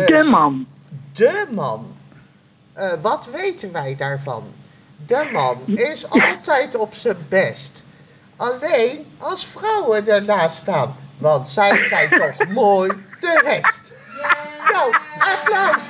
De 0.06 0.28
man. 0.32 0.68
De 1.14 1.48
man. 1.50 1.96
Eh, 2.74 2.92
wat 3.02 3.30
weten 3.36 3.72
wij 3.72 3.96
daarvan? 3.96 4.44
De 5.06 5.30
man 5.32 5.58
is 5.66 6.10
altijd 6.10 6.76
op 6.76 6.94
zijn 6.94 7.18
best. 7.30 7.84
Alleen 8.36 9.06
als 9.18 9.46
vrouwen 9.46 10.08
ernaast 10.08 10.56
staan. 10.58 10.96
Want 11.18 11.48
zij 11.48 11.88
zijn 11.88 12.10
toch 12.38 12.48
mooi 12.48 12.92
de 13.20 13.42
rest. 13.44 13.94
Zo, 14.72 14.90
applaus. 15.20 15.84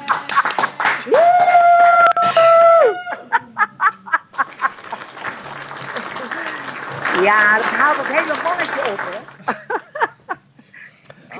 Ja, 7.23 7.55
dat 7.55 7.63
haalt 7.65 7.97
het 7.97 8.07
hele 8.07 8.33
mannetje 8.43 8.91
op, 8.91 8.99
hè. 8.99 9.53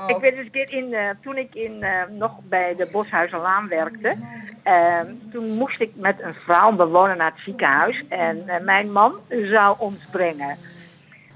Oh, 0.00 0.10
Ik 0.10 0.16
weet 0.16 0.32
eens 0.32 0.44
een 0.44 0.50
keer 0.50 0.72
in, 0.72 0.94
eh, 0.94 1.08
toen 1.22 1.36
ik 1.36 1.54
in, 1.54 1.82
eh, 1.82 1.90
nog 2.10 2.32
bij 2.42 2.74
de 2.76 2.88
Boshuizenlaan 2.92 3.68
werkte, 3.68 4.16
eh, 4.62 5.00
toen 5.32 5.56
moest 5.56 5.80
ik 5.80 5.90
met 5.94 6.22
een 6.22 6.34
vrouw 6.34 6.72
bewonen 6.72 7.16
naar 7.16 7.30
het 7.30 7.44
ziekenhuis 7.44 8.02
en 8.08 8.48
eh, 8.48 8.60
mijn 8.60 8.92
man 8.92 9.18
zou 9.28 9.76
ons 9.78 10.04
brengen. 10.10 10.56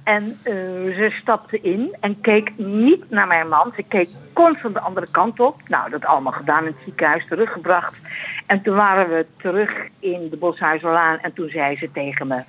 En 0.05 0.39
ze 0.45 1.15
stapte 1.21 1.61
in 1.61 1.97
en 2.01 2.21
keek 2.21 2.53
niet 2.57 3.11
naar 3.11 3.27
mijn 3.27 3.49
man. 3.49 3.73
Ze 3.77 3.83
keek 3.83 4.09
constant 4.33 4.75
de 4.75 4.81
andere 4.81 5.07
kant 5.11 5.41
op. 5.41 5.61
Nou, 5.69 5.91
dat 5.91 6.05
allemaal 6.05 6.33
gedaan 6.33 6.65
in 6.65 6.73
het 6.73 6.83
ziekenhuis, 6.85 7.27
teruggebracht. 7.27 7.97
En 8.47 8.63
toen 8.63 8.77
waren 8.77 9.09
we 9.09 9.27
terug 9.37 9.71
in 9.99 10.29
de 10.29 10.37
Boshuizenlaan 10.37 11.19
en 11.19 11.33
toen 11.33 11.49
zei 11.49 11.77
ze 11.77 11.91
tegen 11.93 12.27
me... 12.27 12.43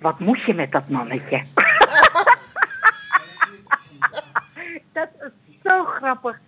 Wat 0.00 0.18
moet 0.18 0.42
je 0.42 0.54
met 0.54 0.72
dat 0.72 0.88
mannetje? 0.88 1.42
dat 4.92 5.08
is 5.20 5.30
zo 5.64 5.84
grappig. 5.84 6.38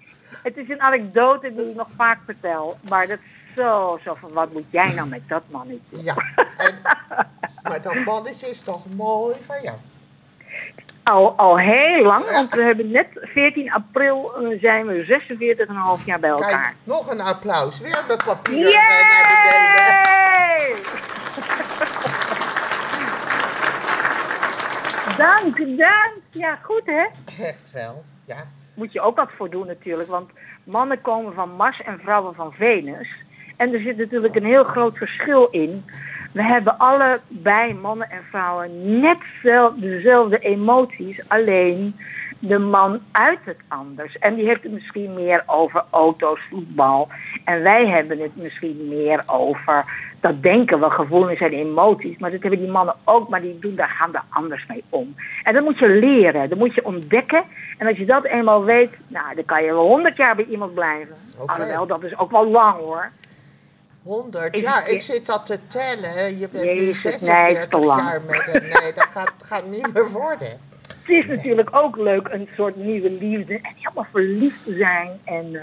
Het 0.43 0.57
is 0.57 0.69
een 0.69 0.81
anekdote 0.81 1.55
die 1.55 1.71
ik 1.71 1.77
nog 1.77 1.89
vaak 1.97 2.19
vertel. 2.25 2.79
Maar 2.89 3.07
dat 3.07 3.19
is 3.19 3.55
zo, 3.57 3.99
zo 4.05 4.15
van, 4.15 4.33
wat 4.33 4.53
moet 4.53 4.71
jij 4.71 4.93
nou 4.93 5.09
met 5.09 5.29
dat 5.29 5.43
mannetje? 5.51 6.03
Ja, 6.03 6.15
en, 6.57 6.79
maar 7.63 7.83
dat 7.83 8.05
mannetje 8.05 8.51
is 8.51 8.61
toch 8.61 8.85
mooi 8.97 9.37
van 9.47 9.63
jou. 9.63 9.77
Al, 11.03 11.37
al 11.37 11.59
heel 11.59 12.03
lang, 12.03 12.31
want 12.31 12.55
we 12.55 12.63
hebben 12.63 12.91
net 12.91 13.07
14 13.21 13.73
april 13.73 14.35
eh, 14.37 14.61
zijn 14.61 14.87
we 14.87 15.23
46,5 16.01 16.05
jaar 16.05 16.21
bij 16.21 16.31
elkaar. 16.31 16.51
Kijk, 16.51 16.75
nog 16.85 17.11
een 17.11 17.21
applaus. 17.21 17.81
Weer 17.81 18.05
mijn 18.07 18.19
papier 18.25 18.75
eh, 18.75 19.09
naar 19.09 19.25
beneden. 20.57 20.79
dank, 25.21 25.57
dank. 25.79 26.13
Ja, 26.31 26.59
goed 26.63 26.83
hè? 26.85 27.05
Echt 27.45 27.73
wel, 27.73 28.05
ja. 28.25 28.37
moet 28.75 28.93
je 28.93 29.01
ook 29.01 29.17
wat 29.17 29.31
voor 29.37 29.51
doen 29.51 29.67
natuurlijk. 29.67 30.09
Want 30.09 30.31
mannen 30.65 31.01
komen 31.01 31.35
van 31.35 31.51
Mars 31.51 31.83
en 31.83 31.99
vrouwen 32.03 32.35
van 32.35 32.53
Venus. 32.53 33.09
En 33.57 33.75
er 33.75 33.81
zit 33.81 33.97
natuurlijk 33.97 34.35
een 34.35 34.45
heel 34.45 34.65
groot 34.65 34.97
verschil 34.97 35.47
in. 35.51 35.85
We 36.33 36.43
hebben 36.43 36.79
allebei, 36.79 37.75
mannen 37.75 38.11
en 38.11 38.23
vrouwen, 38.31 39.01
net 39.01 39.19
zel- 39.43 39.81
dezelfde 39.81 40.39
emoties. 40.39 41.29
Alleen 41.29 41.95
de 42.43 42.59
man 42.59 43.01
uit 43.13 43.39
het 43.45 43.57
anders. 43.69 44.19
En 44.19 44.35
die 44.35 44.45
heeft 44.47 44.63
het 44.63 44.73
misschien 44.73 45.15
meer 45.15 45.43
over 45.47 45.85
auto's, 45.91 46.41
voetbal. 46.51 47.09
En 47.45 47.63
wij 47.63 47.87
hebben 47.87 48.19
het 48.21 48.37
misschien 48.37 48.87
meer 48.89 49.23
over, 49.27 49.85
dat 50.21 50.43
denken 50.43 50.81
we, 50.81 50.91
gevoelens 50.91 51.41
en 51.41 51.53
emoties. 51.53 52.19
Maar 52.19 52.31
dat 52.31 52.41
hebben 52.43 52.61
die 52.61 52.71
mannen 52.71 52.95
ook, 53.05 53.29
maar 53.29 53.41
die 53.41 53.59
doen, 53.59 53.75
daar 53.75 53.89
gaan 53.89 54.15
er 54.15 54.23
anders 54.29 54.67
mee 54.69 54.85
om. 54.89 55.15
En 55.45 55.55
dat 55.55 55.65
moet 55.65 55.79
je 55.79 55.89
leren, 55.89 56.49
dat 56.49 56.59
moet 56.59 56.75
je 56.75 56.85
ontdekken. 56.85 57.43
En 57.79 57.87
als 57.87 57.97
je 57.97 58.05
dat 58.07 58.25
eenmaal 58.25 58.65
weet, 58.65 58.91
nou, 59.09 59.35
dan 59.35 59.45
kan 59.45 59.63
je 59.65 59.73
wel 59.73 59.87
honderd 59.87 60.17
jaar 60.17 60.37
bij 60.37 60.45
iemand 60.45 60.75
blijven. 60.75 61.17
Oké. 61.39 61.53
Alhoewel, 61.53 61.87
dat 61.87 62.03
is 62.03 62.19
ook 62.19 62.31
wel 62.31 62.47
lang 62.51 62.77
hoor. 62.77 63.11
100, 64.03 64.55
Is 64.55 64.61
ja, 64.61 64.75
het- 64.81 64.91
ik 64.91 65.01
zit 65.01 65.27
dat 65.27 65.47
te 65.47 65.59
tellen. 65.67 66.39
Je 66.39 66.49
bent 66.53 66.65
nu 66.65 66.71
Jezus, 66.71 67.03
nee, 67.05 67.13
is 67.15 67.21
46 67.61 67.69
te 67.69 67.79
lang. 67.87 68.01
jaar 68.03 68.21
met. 68.29 68.53
Nee, 68.83 68.93
dat 68.93 69.07
gaat, 69.11 69.33
gaat 69.45 69.67
niet 69.67 69.93
meer 69.95 70.09
worden. 70.11 70.59
Het 71.11 71.29
is 71.29 71.37
natuurlijk 71.37 71.69
ook 71.77 71.97
leuk, 71.97 72.29
een 72.29 72.49
soort 72.57 72.77
nieuwe 72.77 73.11
liefde. 73.11 73.55
En 73.55 73.73
helemaal 73.77 74.07
verliefd 74.11 74.65
te 74.65 74.75
zijn. 74.75 75.21
En 75.25 75.55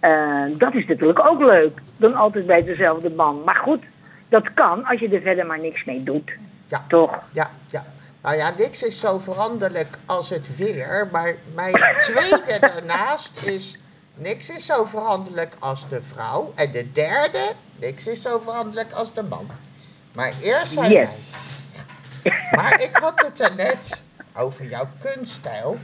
eh, 0.00 0.44
eh, 0.44 0.58
dat 0.58 0.74
is 0.74 0.86
natuurlijk 0.86 1.26
ook 1.26 1.40
leuk. 1.40 1.80
Dan 1.96 2.14
altijd 2.14 2.46
bij 2.46 2.64
dezelfde 2.64 3.10
man. 3.10 3.42
Maar 3.44 3.56
goed, 3.56 3.82
dat 4.28 4.54
kan 4.54 4.84
als 4.84 5.00
je 5.00 5.08
er 5.08 5.20
verder 5.20 5.46
maar 5.46 5.58
niks 5.58 5.84
mee 5.84 6.02
doet. 6.02 6.30
Ja. 6.66 6.84
Toch? 6.88 7.22
Ja, 7.32 7.50
ja. 7.70 7.84
Nou 8.22 8.36
ja, 8.36 8.52
niks 8.58 8.82
is 8.82 9.00
zo 9.00 9.18
veranderlijk 9.18 9.98
als 10.06 10.30
het 10.30 10.56
weer. 10.56 11.08
Maar 11.12 11.34
mijn 11.54 11.74
tweede 12.00 12.56
daarnaast 12.60 13.46
is... 13.46 13.78
Niks 14.14 14.50
is 14.50 14.66
zo 14.66 14.84
veranderlijk 14.84 15.52
als 15.58 15.88
de 15.88 16.02
vrouw. 16.02 16.52
En 16.54 16.72
de 16.72 16.92
derde, 16.92 17.52
niks 17.76 18.06
is 18.06 18.22
zo 18.22 18.40
veranderlijk 18.44 18.92
als 18.92 19.14
de 19.14 19.22
man. 19.22 19.46
Maar 20.12 20.32
eerst 20.42 20.72
zijn 20.72 20.90
Yes. 20.90 21.08
wij. 22.22 22.32
Maar 22.50 22.82
ik 22.82 22.96
had 22.96 23.20
het 23.26 23.40
er 23.40 23.54
net 23.54 24.04
over 24.38 24.64
jouw 24.68 24.88
kunststijl. 25.00 25.78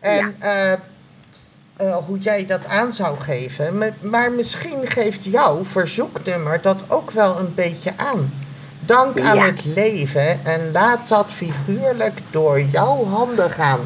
En 0.00 0.34
eh, 0.38 0.72
eh, 0.72 1.96
hoe 2.06 2.18
jij 2.18 2.46
dat 2.46 2.66
aan 2.66 2.94
zou 2.94 3.20
geven. 3.20 3.78
Maar, 3.78 3.92
maar 4.00 4.32
misschien 4.32 4.90
geeft 4.90 5.24
jouw 5.24 5.64
verzoeknummer 5.64 6.60
dat 6.60 6.82
ook 6.88 7.10
wel 7.10 7.38
een 7.38 7.54
beetje 7.54 7.92
aan. 7.96 8.32
Dank 8.80 9.20
aan 9.20 9.36
Ja. 9.36 9.44
het 9.44 9.64
leven 9.64 10.44
en 10.44 10.72
laat 10.72 11.08
dat 11.08 11.30
figuurlijk 11.30 12.20
door 12.30 12.60
jouw 12.60 13.04
handen 13.06 13.50
gaan. 13.50 13.80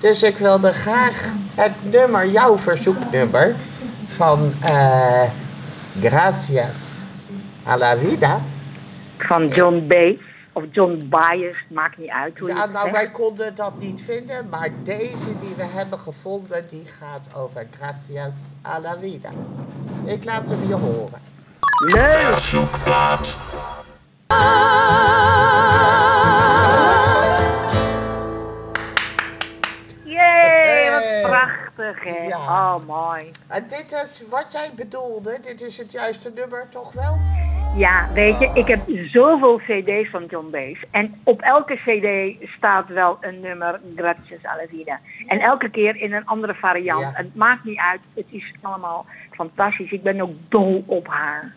Dus 0.00 0.22
ik 0.22 0.38
wilde 0.38 0.72
graag 0.72 1.24
het 1.54 1.72
nummer, 1.80 2.26
jouw 2.30 2.58
verzoeknummer, 2.58 3.54
van 4.16 4.52
eh, 4.62 5.22
Gracias 6.00 7.04
a 7.66 7.76
la 7.76 7.96
vida. 7.96 8.40
Van 9.18 9.48
John 9.48 9.84
Baez 9.88 10.16
of 10.62 10.68
John 10.72 11.08
Bias, 11.08 11.56
maakt 11.68 11.98
niet 11.98 12.08
uit 12.10 12.38
hoe 12.38 12.48
je 12.48 12.54
Ja, 12.54 12.60
het 12.60 12.72
nou, 12.72 12.84
zegt. 12.84 12.96
wij 12.96 13.10
konden 13.10 13.54
dat 13.54 13.78
niet 13.78 14.02
vinden, 14.02 14.48
maar 14.48 14.68
deze 14.82 15.38
die 15.38 15.54
we 15.56 15.64
hebben 15.64 15.98
gevonden, 15.98 16.68
die 16.68 16.86
gaat 16.86 17.26
over 17.34 17.66
Gracias 17.76 18.52
a 18.66 18.80
la 18.80 18.96
vida. 19.00 19.30
Ik 20.04 20.24
laat 20.24 20.48
hem 20.48 20.68
je 20.68 20.74
horen. 20.74 21.20
Leuk! 21.92 22.38
Jee, 30.04 30.90
wat 30.90 31.30
prachtig 31.30 32.04
hè. 32.04 32.26
Ja. 32.26 32.38
Oh, 32.38 32.86
mooi. 32.86 33.30
En 33.46 33.66
dit 33.68 33.92
is 34.04 34.22
wat 34.28 34.52
jij 34.52 34.70
bedoelde, 34.74 35.38
dit 35.40 35.62
is 35.62 35.78
het 35.78 35.92
juiste 35.92 36.32
nummer 36.34 36.68
toch 36.68 36.92
wel? 36.92 37.18
Ja, 37.76 38.08
weet 38.12 38.38
je, 38.38 38.50
ik 38.54 38.66
heb 38.66 38.80
zoveel 39.12 39.56
cd's 39.66 40.10
van 40.10 40.24
John 40.26 40.48
Baez. 40.50 40.82
En 40.90 41.14
op 41.24 41.40
elke 41.40 41.74
cd 41.74 42.48
staat 42.56 42.88
wel 42.88 43.18
een 43.20 43.40
nummer 43.40 43.80
Gracias 43.96 44.42
la 44.42 44.56
vida. 44.68 45.00
En 45.26 45.40
elke 45.40 45.68
keer 45.70 45.96
in 45.96 46.12
een 46.12 46.26
andere 46.26 46.54
variant. 46.54 47.00
Ja. 47.00 47.10
Het 47.14 47.34
maakt 47.34 47.64
niet 47.64 47.78
uit, 47.78 48.00
het 48.14 48.24
is 48.30 48.52
allemaal 48.60 49.06
fantastisch. 49.30 49.90
Ik 49.90 50.02
ben 50.02 50.20
ook 50.20 50.32
dol 50.48 50.84
op 50.86 51.08
haar. 51.08 51.52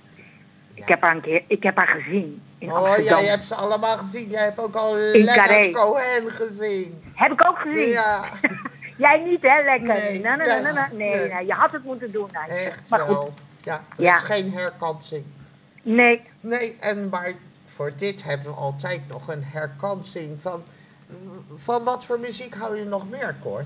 Ik, 0.74 0.88
heb 0.88 1.02
haar 1.02 1.16
een 1.16 1.22
keer, 1.22 1.42
ik 1.48 1.64
heb 1.64 1.76
haar 1.76 1.88
gezien 1.88 2.42
in 2.58 2.72
Oh, 2.72 2.76
Amsterdam. 2.76 3.20
jij 3.20 3.30
hebt 3.30 3.48
ze 3.48 3.56
allemaal 3.56 3.98
gezien. 3.98 4.30
Jij 4.30 4.44
hebt 4.44 4.60
ook 4.60 4.76
al 4.76 4.98
In 4.98 5.12
Leonard 5.24 5.36
Carré. 5.38 5.70
Cohen 5.72 6.32
gezien. 6.32 7.02
Heb 7.14 7.32
ik 7.32 7.48
ook 7.48 7.58
gezien. 7.60 7.88
Ja, 7.90 8.24
Jij 8.98 9.20
niet, 9.26 9.42
hè, 9.42 9.64
lekker? 9.64 9.88
Nee, 9.88 10.20
nee, 10.20 10.36
nee, 10.38 10.74
nee, 10.92 11.30
nee, 11.34 11.46
je 11.46 11.54
had 11.54 11.72
het 11.72 11.84
moeten 11.84 12.12
doen. 12.12 12.30
nou. 12.32 12.50
echt 12.50 12.90
maar 12.90 13.00
goed, 13.00 13.08
wel. 13.16 13.34
Ja, 13.62 13.82
er 13.98 14.04
Ja. 14.04 14.16
is 14.16 14.22
geen 14.22 14.52
herkansing. 14.54 15.24
Nee, 15.84 16.22
Nee, 16.40 16.76
en 16.80 17.10
maar 17.10 17.32
voor 17.66 17.92
dit 17.96 18.24
hebben 18.24 18.48
we 18.48 18.54
altijd 18.54 19.02
nog 19.08 19.28
een 19.28 19.44
herkansing 19.44 20.38
van... 20.42 20.64
Van 21.56 21.84
wat 21.84 22.06
voor 22.06 22.20
muziek 22.20 22.56
hou 22.56 22.78
je 22.78 22.86
nog 22.86 23.10
meer, 23.10 23.36
Cor? 23.42 23.66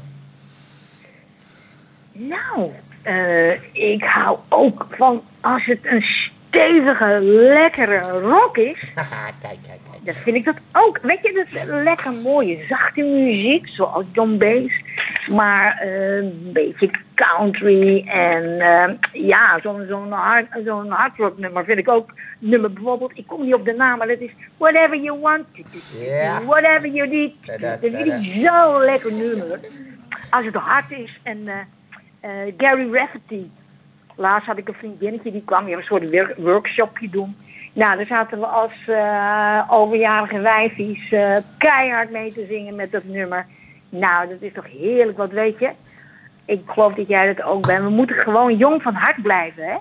Nou, 2.12 2.71
eh, 3.01 3.73
ik 3.73 4.03
hou 4.03 4.38
ook 4.49 4.88
van 4.89 5.23
als 5.41 5.65
het 5.65 5.86
een 5.86 6.03
stevige, 6.47 7.19
lekkere 7.21 7.99
rock 8.19 8.58
is. 8.58 8.91
Haha, 8.95 9.25
kijk, 9.41 9.58
kijk, 9.63 9.80
kijk. 9.84 9.87
Dan 10.08 10.15
vind 10.15 10.36
ik 10.36 10.46
dat 10.46 10.58
ook. 10.72 11.00
Weet 11.02 11.22
je, 11.22 11.34
dat 11.34 11.62
is 11.62 11.70
lekker 11.84 12.12
mooie, 12.12 12.63
zachte 12.67 13.02
muziek, 13.02 13.67
zoals 13.67 14.06
John 14.12 14.38
Baez. 14.38 14.82
Maar 15.30 15.78
eh, 15.78 16.17
een 16.17 16.50
beetje 16.54 16.89
country 17.15 18.08
en 18.08 18.60
eh, 18.60 18.93
ja, 19.12 19.60
zo'n 19.63 19.86
zo'n 19.89 20.12
hard, 20.12 20.48
zo'n 20.65 20.89
hardrock 20.89 21.38
nummer 21.38 21.65
vind 21.65 21.78
ik 21.78 21.89
ook. 21.89 22.13
Nummer 22.39 22.74
bijvoorbeeld, 22.74 23.12
ik 23.15 23.28
kom 23.28 23.43
niet 23.43 23.54
op 23.54 23.65
de 23.65 23.74
naam, 23.74 23.98
maar 23.98 24.08
dat 24.08 24.20
is 24.20 24.32
Whatever 24.58 24.98
You 24.98 25.20
Want. 25.20 25.46
Whatever 26.46 26.89
You 26.89 27.10
Need. 27.10 27.34
Dat 27.62 27.80
vind 27.80 27.96
ik 27.96 28.13
zo'n 28.22 28.84
lekker 28.84 29.13
nummer. 29.13 29.60
Als 30.30 30.46
het 30.46 30.56
hard 30.56 30.91
is 30.91 31.20
en 31.24 31.48
eh, 32.20 32.32
Gary 32.58 32.93
Rafferty. 32.93 33.43
Laatst 34.15 34.48
had 34.48 34.58
ik 34.58 34.67
een 34.67 34.74
vriendinnetje 34.74 35.32
die 35.32 35.43
kwam 35.46 35.65
hier 35.65 35.78
een 35.78 35.84
soort 35.84 36.38
workshopje 36.38 37.10
doen. 37.10 37.36
Nou, 37.78 37.98
daar 37.98 38.06
zaten 38.06 38.40
we 38.40 38.46
als 38.46 38.72
eh, 38.88 39.63
overjarige 39.70 40.40
wijfies 40.40 41.12
eh, 41.12 41.36
keihard 41.58 42.12
mee 42.12 42.34
te 42.34 42.46
zingen 42.50 42.76
met 42.76 42.92
dat 42.92 43.04
nummer. 43.04 43.46
Nou, 43.90 44.28
dat 44.30 44.42
is 44.42 44.54
toch 44.54 44.66
heerlijk, 44.66 45.18
wat 45.18 45.32
weet 45.32 45.60
je? 45.60 45.72
Ik 46.46 46.62
geloof 46.66 46.94
dat 46.94 47.08
jij 47.08 47.34
dat 47.34 47.46
ook 47.46 47.68
bent. 47.68 47.84
We 47.84 47.90
moeten 47.90 48.16
gewoon 48.16 48.58
jong 48.58 48.82
van 48.82 48.94
hart 48.94 49.22
blijven, 49.22 49.63
hè? 49.63 49.76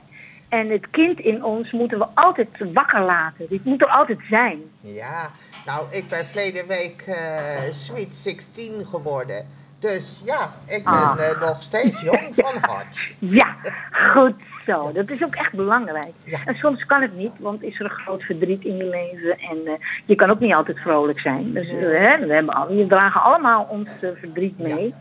En 0.49 0.71
het 0.71 0.91
kind 0.91 1.19
in 1.21 1.45
ons 1.45 1.71
moeten 1.71 1.99
we 1.99 2.07
altijd 2.15 2.49
wakker 2.73 3.01
laten. 3.01 3.47
Dit 3.49 3.65
moet 3.65 3.83
er 3.83 3.89
altijd 3.89 4.19
zijn. 4.31 4.59
Ja, 4.81 5.31
nou, 5.67 5.87
ik 5.91 6.09
ben 6.09 6.27
verleden 6.27 6.67
week 6.67 7.03
eh, 7.07 7.73
Sweet 7.73 8.15
16 8.15 8.87
geworden. 8.87 9.47
Dus 9.79 10.21
ja, 10.25 10.53
ik 10.67 10.85
ben 10.85 10.93
Ah. 10.93 11.41
nog 11.41 11.63
steeds 11.63 12.01
jong 12.01 12.29
van 12.35 12.55
hart. 12.61 13.11
Ja, 13.41 13.57
goed 13.91 14.35
zo. 14.67 14.93
Dat 14.93 15.11
is 15.11 15.25
ook 15.25 15.35
echt 15.35 15.55
belangrijk. 15.55 16.13
Ja. 16.25 16.39
En 16.45 16.55
soms 16.55 16.87
kan 16.87 17.03
het 17.03 17.17
niet, 17.17 17.33
want 17.39 17.63
is 17.63 17.81
er 17.81 17.85
een 17.85 17.91
groot 17.91 18.23
verdriet 18.23 18.65
in 18.65 18.77
je 18.77 18.85
leven. 18.85 19.39
En 19.39 19.67
eh, 19.67 19.73
je 20.05 20.15
kan 20.15 20.31
ook 20.31 20.41
niet 20.41 20.55
altijd 20.55 20.79
vrolijk 20.79 21.21
zijn. 21.21 21.53
Dus 21.53 21.67
eh, 21.67 21.79
hè, 21.79 22.27
we, 22.27 22.33
hebben 22.33 22.55
al, 22.55 22.69
we 22.69 22.87
dragen 22.87 23.23
allemaal 23.23 23.67
ons 23.71 23.89
eh, 24.01 24.11
verdriet 24.15 24.59
mee. 24.59 24.95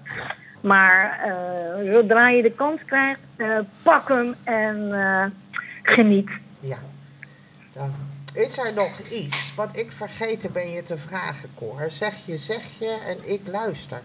Maar 0.62 1.19
zodra 1.93 2.30
je 2.30 2.41
de 2.41 2.51
kans 2.51 2.86
krijgt, 2.86 3.19
pak 3.84 4.08
hem 4.08 4.36
en 4.43 4.93
geniet. 5.84 6.30
Ja. 6.60 6.78
Dan 7.73 7.93
is 8.34 8.58
er 8.58 8.73
nog 8.73 8.99
iets 8.99 9.54
wat 9.56 9.78
ik 9.78 9.91
vergeten 9.91 10.51
ben 10.51 10.71
je 10.71 10.84
te 10.84 10.97
vragen, 10.97 11.49
Cor. 11.56 11.86
Zeg 11.89 12.25
je, 12.25 12.38
zeg 12.38 12.80
je 12.80 13.04
en 13.08 13.34
ik 13.34 13.41
luister. 13.47 14.01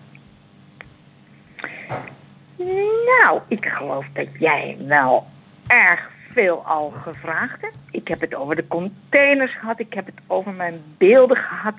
Nou, 3.06 3.40
ik 3.48 3.64
geloof 3.66 4.06
dat 4.12 4.26
jij 4.38 4.76
wel 4.86 5.26
erg 5.70 6.10
veel 6.32 6.62
al 6.66 6.90
gevraagd. 6.90 7.58
Ik 7.90 8.08
heb 8.08 8.20
het 8.20 8.34
over 8.34 8.56
de 8.56 8.66
containers 8.68 9.56
gehad. 9.58 9.80
Ik 9.80 9.94
heb 9.94 10.06
het 10.06 10.14
over 10.26 10.52
mijn 10.52 10.80
beelden 10.98 11.36
gehad. 11.36 11.74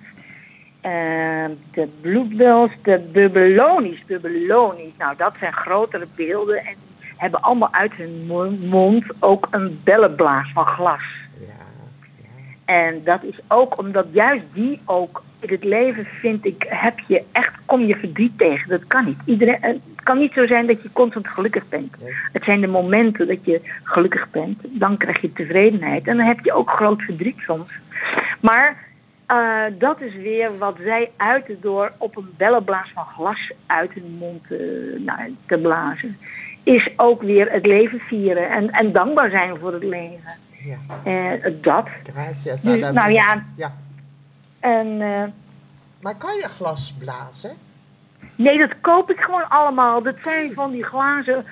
Eh, 0.82 0.92
de 1.72 1.88
bloedbels, 2.02 2.72
de 2.84 3.10
bubbelonies. 3.12 4.06
Bubbelonies, 4.06 4.92
nou 4.98 5.16
dat 5.18 5.36
zijn 5.40 5.54
grotere 5.54 6.08
beelden. 6.16 6.58
En 6.58 6.76
die 7.00 7.10
hebben 7.18 7.42
allemaal 7.42 7.74
uit 7.74 7.94
hun 7.94 8.24
mo- 8.28 8.58
mond 8.60 9.06
ook 9.20 9.48
een 9.52 9.80
bellenblaas 9.84 10.52
van 10.54 10.66
glas. 10.66 11.02
Ja, 11.40 11.48
En 12.66 13.04
dat 13.04 13.24
is 13.24 13.40
ook 13.48 13.78
omdat 13.78 14.06
juist 14.12 14.44
die 14.54 14.82
ook 14.86 15.24
in 15.40 15.50
het 15.50 15.64
leven 15.64 16.06
vind 16.06 16.46
ik, 16.46 16.66
heb 16.68 17.00
je 17.08 17.24
echt, 17.32 17.54
kom 17.66 17.82
je 17.82 17.96
verdriet 17.96 18.38
tegen. 18.38 18.70
Dat 18.70 18.88
kan 18.88 19.06
niet. 19.06 19.22
Iedereen, 19.26 19.82
het 20.02 20.10
kan 20.10 20.20
niet 20.20 20.34
zo 20.34 20.48
zijn 20.48 20.68
dat 20.68 20.82
je 20.82 20.92
constant 20.94 21.28
gelukkig 21.28 21.70
bent. 21.70 21.96
Het 22.32 22.44
zijn 22.44 22.62
de 22.62 22.68
momenten 22.68 23.28
dat 23.28 23.46
je 23.46 23.62
gelukkig 23.84 24.30
bent. 24.30 24.62
Dan 24.64 24.98
krijg 24.98 25.22
je 25.22 25.34
tevredenheid. 25.34 26.08
En 26.08 26.18
dan 26.18 26.26
heb 26.26 26.40
je 26.40 26.54
ook 26.54 26.70
groot 26.70 27.02
verdriet 27.02 27.38
soms. 27.38 27.72
Maar 28.40 28.78
eh, 29.26 29.64
dat 29.78 30.02
is 30.02 30.16
weer 30.16 30.58
wat 30.58 30.78
zij 30.84 31.12
uiten 31.18 31.58
door 31.62 31.92
op 31.98 32.18
een 32.18 32.34
bellenblaas 32.38 32.90
van 32.94 33.06
glas 33.06 33.52
uit 33.66 33.94
hun 33.94 34.16
mond 34.20 34.52
eh, 34.52 34.58
nou, 34.98 35.36
te 35.46 35.58
blazen. 35.58 36.18
Is 36.64 36.90
ook 36.96 37.22
weer 37.22 37.52
het 37.52 37.66
leven 37.66 38.00
vieren 38.00 38.50
en, 38.50 38.72
en 38.72 38.92
dankbaar 38.92 39.30
zijn 39.30 39.58
voor 39.58 39.74
het 39.74 39.84
leven. 39.84 40.32
ja. 40.64 40.78
Eh, 41.04 41.52
dat. 41.62 41.88
Gracias. 42.14 42.62
Dus, 42.62 42.92
nou 42.92 43.12
ja. 43.12 43.44
ja. 43.56 43.74
En 44.60 44.98
Maar 46.00 46.16
kan 46.18 46.36
je 46.36 46.48
glas 46.48 46.94
blazen? 47.00 47.52
Nee, 48.42 48.58
dat 48.58 48.82
koop 48.82 49.10
ik 49.12 49.20
gewoon 49.20 49.50
allemaal. 49.50 50.02
Dat 50.02 50.16
zijn 50.24 50.54
van 50.54 50.72
die 50.72 50.84
glazen. 50.84 51.46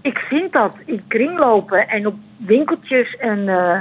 Ik 0.00 0.18
vind 0.18 0.52
dat 0.52 0.76
in 0.84 1.04
kringlopen 1.08 1.88
en 1.88 2.06
op 2.06 2.14
winkeltjes. 2.36 3.16
En 3.16 3.48
eh, 3.48 3.78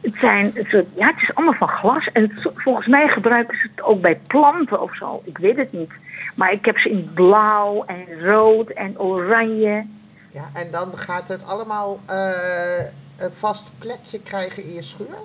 het 0.00 0.14
zijn, 0.14 0.50
het, 0.54 0.66
soort- 0.66 0.86
ja, 0.96 1.06
het 1.06 1.22
is 1.22 1.34
allemaal 1.34 1.54
van 1.54 1.68
glas. 1.68 2.12
En 2.12 2.22
het- 2.22 2.52
volgens 2.54 2.86
mij 2.86 3.08
gebruiken 3.08 3.56
ze 3.58 3.68
het 3.74 3.84
ook 3.84 4.00
bij 4.00 4.20
planten 4.26 4.82
of 4.82 4.96
zo. 4.96 5.22
Ik 5.24 5.38
weet 5.38 5.56
het 5.56 5.72
niet. 5.72 5.90
Maar 6.34 6.52
ik 6.52 6.64
heb 6.64 6.78
ze 6.78 6.90
in 6.90 7.10
blauw 7.14 7.84
en 7.86 8.20
rood 8.24 8.68
en 8.70 9.00
oranje. 9.00 9.84
Ja, 10.30 10.44
en 10.54 10.70
dan 10.70 10.98
gaat 10.98 11.28
het 11.28 11.46
allemaal 11.46 12.00
eh, 12.06 12.78
een 13.18 13.32
vast 13.32 13.70
plekje 13.78 14.20
krijgen 14.20 14.64
in 14.64 14.72
je 14.72 14.82
schuur? 14.82 15.16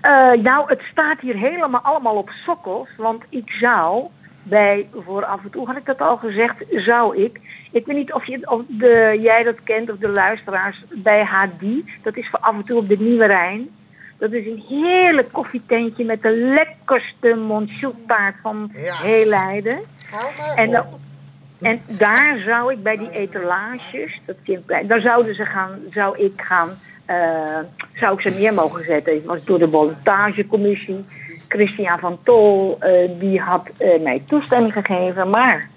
Eh, 0.00 0.32
nou, 0.32 0.68
het 0.68 0.80
staat 0.90 1.20
hier 1.20 1.36
helemaal 1.36 1.80
allemaal 1.80 2.16
op 2.16 2.30
sokkels. 2.30 2.88
Want 2.96 3.24
ik 3.28 3.50
zou 3.50 4.04
bij, 4.42 4.86
voor 5.04 5.24
af 5.24 5.44
en 5.44 5.50
toe 5.50 5.66
had 5.66 5.76
ik 5.76 5.84
dat 5.86 6.00
al 6.00 6.16
gezegd, 6.16 6.64
zou 6.70 7.16
ik. 7.16 7.40
Ik 7.72 7.86
weet 7.86 7.96
niet 7.96 8.12
of, 8.12 8.26
je, 8.26 8.50
of 8.50 8.62
de, 8.68 9.18
jij 9.20 9.42
dat 9.42 9.62
kent 9.64 9.90
of 9.90 9.96
de 9.98 10.08
luisteraars 10.08 10.84
bij 10.90 11.24
HD. 11.24 11.62
Dat 12.02 12.16
is 12.16 12.28
voor 12.28 12.38
af 12.38 12.54
en 12.54 12.64
toe 12.64 12.76
op 12.76 12.88
de 12.88 12.98
Nieuwe 12.98 13.26
Rijn. 13.26 13.68
Dat 14.18 14.32
is 14.32 14.46
een 14.46 14.64
heerlijk 14.68 15.32
koffietentje 15.32 16.04
met 16.04 16.22
de 16.22 16.36
lekkerste 16.36 17.34
monchoutaart 17.34 18.34
van 18.42 18.70
Ja. 18.74 18.94
heel 18.94 19.26
Leiden. 19.26 19.80
En, 20.56 20.70
dan, 20.70 20.84
en 21.60 21.80
daar 21.86 22.42
zou 22.46 22.72
ik 22.72 22.82
bij 22.82 22.96
die 22.96 23.10
etalages, 23.10 24.20
dat 24.24 24.36
kind, 24.44 24.68
daar 24.88 25.00
zouden 25.00 25.34
ze 25.34 25.44
gaan, 25.44 25.80
zou 25.90 26.18
ik 26.18 26.32
gaan, 26.36 26.68
eh, 27.04 27.58
zou 27.94 28.14
ik 28.14 28.20
ze 28.20 28.28
neer 28.28 28.54
mogen 28.54 28.84
zetten. 28.84 29.24
Was 29.24 29.44
door 29.44 29.58
de 29.58 29.66
montagecommissie. 29.66 31.04
Christian 31.52 31.98
van 31.98 32.18
Tol, 32.22 32.76
eh, 32.80 33.10
die 33.18 33.40
had 33.40 33.68
eh, 33.76 34.02
mij 34.02 34.22
toestemming 34.26 34.72
gegeven, 34.72 35.30
maar 35.30 35.68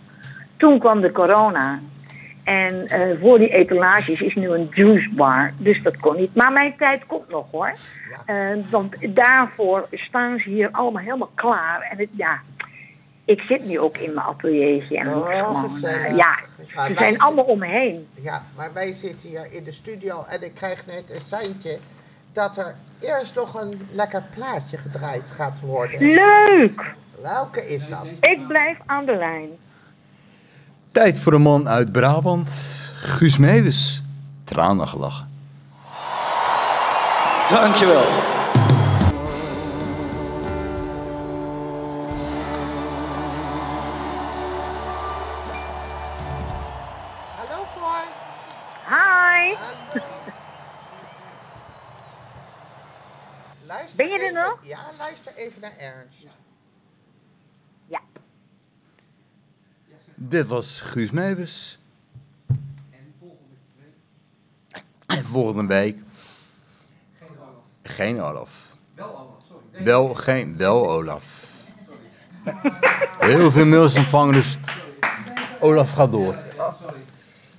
toen 0.57 0.79
kwam 0.79 1.01
de 1.01 1.11
corona. 1.11 1.79
En 2.43 2.87
eh, 2.87 3.19
voor 3.21 3.37
die 3.37 3.49
etalages 3.49 4.21
is 4.21 4.35
nu 4.35 4.49
een 4.49 4.69
juicebar. 4.73 5.53
Dus 5.57 5.83
dat 5.83 5.97
kon 5.97 6.15
niet. 6.15 6.35
Maar 6.35 6.51
mijn 6.51 6.75
tijd 6.77 7.05
komt 7.05 7.29
nog 7.29 7.45
hoor. 7.51 7.73
Want 8.69 9.15
daarvoor 9.15 9.87
staan 9.91 10.39
ze 10.39 10.49
hier 10.49 10.69
allemaal 10.71 11.03
helemaal 11.03 11.31
klaar. 11.35 11.87
En 11.91 11.97
het, 11.97 12.09
ja, 12.11 12.39
ik 13.25 13.41
zit 13.41 13.65
nu 13.65 13.79
ook 13.79 13.97
in 13.97 14.13
mijn 14.13 14.25
ateliertje. 14.25 14.97
En 14.97 15.07
Oh, 15.07 15.25
gewoon, 15.25 16.15
ja, 16.15 16.35
ze 16.87 16.93
zijn 16.95 17.19
allemaal 17.19 17.45
om 17.45 17.59
me 17.59 17.67
heen. 17.67 18.07
Ja, 18.21 18.43
maar 18.55 18.73
wij 18.73 18.93
zitten 18.93 19.29
hier 19.29 19.47
in 19.51 19.63
de 19.63 19.71
studio 19.71 20.25
en 20.29 20.43
ik 20.43 20.53
krijg 20.53 20.85
net 20.85 21.11
een 21.11 21.21
seintje 21.21 21.77
dat 22.35 22.57
er 22.57 22.75
eerst 22.99 23.35
nog 23.35 23.61
een 23.61 23.87
lekker 23.91 24.23
plaatje 24.33 24.77
gedraaid 24.77 25.31
gaat 25.31 25.59
worden. 25.61 25.99
Leuk! 25.99 26.95
Welke 27.21 27.67
is 27.67 27.87
dat? 27.87 28.07
Ik 28.19 28.47
blijf 28.47 28.77
aan 28.85 29.05
de 29.05 29.15
lijn. 29.15 29.49
Tijd 30.91 31.19
voor 31.19 31.33
een 31.33 31.41
man 31.41 31.69
uit 31.69 31.91
Brabant, 31.91 32.49
Guus 32.95 33.37
Meeuwis. 33.37 34.03
Tranen 34.43 34.87
gelachen. 34.87 35.29
Dankjewel. 37.49 38.34
Even 55.45 55.61
naar 55.61 55.77
Ernst. 55.77 56.27
Ja. 57.87 58.01
Dit 60.15 60.47
was 60.47 60.79
Guus 60.79 61.11
Meeuwis. 61.11 61.79
En 65.07 65.25
volgende 65.25 65.73
week... 65.73 66.03
Geen 67.81 68.21
Olaf. 68.21 68.77
Wel 68.93 69.17
Olaf, 69.17 69.43
sorry. 69.47 69.83
Wel, 69.83 70.13
geen, 70.13 70.57
wel 70.57 70.89
Olaf. 70.89 71.53
Heel 73.19 73.51
veel 73.51 73.65
mails 73.65 73.95
ontvangen, 73.95 74.33
dus 74.33 74.57
Olaf 75.59 75.91
gaat 75.91 76.11
door. 76.11 76.37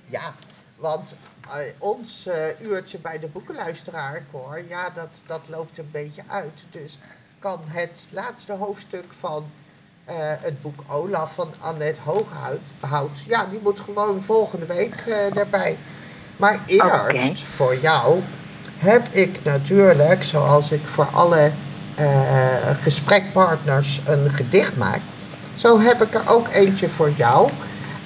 Ja, 0.05 0.33
want 0.75 1.15
eh, 1.49 1.57
ons 1.77 2.25
eh, 2.25 2.61
uurtje 2.61 2.97
bij 2.97 3.19
de 3.19 3.27
boekenluisteraar, 3.27 4.25
Cor, 4.31 4.63
ja, 4.67 4.89
dat, 4.89 5.09
dat 5.25 5.49
loopt 5.49 5.77
een 5.77 5.91
beetje 5.91 6.23
uit. 6.27 6.65
Dus 6.69 6.99
kan 7.39 7.59
het 7.65 8.07
laatste 8.09 8.53
hoofdstuk 8.53 9.05
van 9.19 9.45
eh, 10.05 10.15
het 10.19 10.61
boek 10.61 10.79
Olaf 10.87 11.33
van 11.33 11.53
Annette 11.59 12.01
Hooghout, 12.01 12.59
Hout, 12.79 13.19
ja, 13.25 13.45
die 13.45 13.59
moet 13.63 13.79
gewoon 13.79 14.23
volgende 14.23 14.65
week 14.65 14.95
eh, 15.07 15.37
erbij. 15.37 15.77
Maar 16.37 16.59
eerst, 16.65 16.83
Oké. 16.83 17.35
voor 17.35 17.75
jou, 17.75 18.21
heb 18.77 19.07
ik 19.07 19.43
natuurlijk, 19.43 20.23
zoals 20.23 20.71
ik 20.71 20.85
voor 20.85 21.07
alle 21.11 21.51
eh, 21.95 22.69
gesprekpartners 22.81 24.01
een 24.05 24.33
gedicht 24.33 24.77
maak, 24.77 25.01
zo 25.55 25.79
heb 25.79 26.01
ik 26.01 26.13
er 26.13 26.29
ook 26.29 26.47
eentje 26.47 26.89
voor 26.89 27.09
jou. 27.09 27.51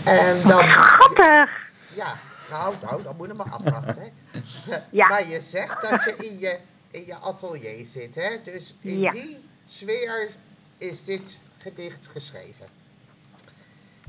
En 0.03 0.41
dan, 0.47 0.63
Schattig! 0.63 1.49
ja, 1.95 2.13
nou, 2.49 2.73
nou, 2.81 3.03
dan 3.03 3.15
moet 3.17 3.27
je 3.27 3.33
maar 3.33 3.49
afwachten. 3.51 3.95
Hè. 3.99 4.09
Ja. 4.89 5.07
Maar 5.07 5.27
je 5.27 5.41
zegt 5.41 5.81
dat 5.81 6.03
je 6.03 6.15
in 6.17 6.39
je, 6.39 6.57
in 6.91 7.05
je 7.05 7.15
atelier 7.15 7.85
zit, 7.85 8.15
hè? 8.15 8.29
Dus 8.43 8.73
in 8.81 8.99
Ja. 8.99 9.11
die 9.11 9.37
sfeer 9.67 10.29
is 10.77 11.03
dit 11.03 11.37
gedicht 11.57 12.07
geschreven. 12.11 12.65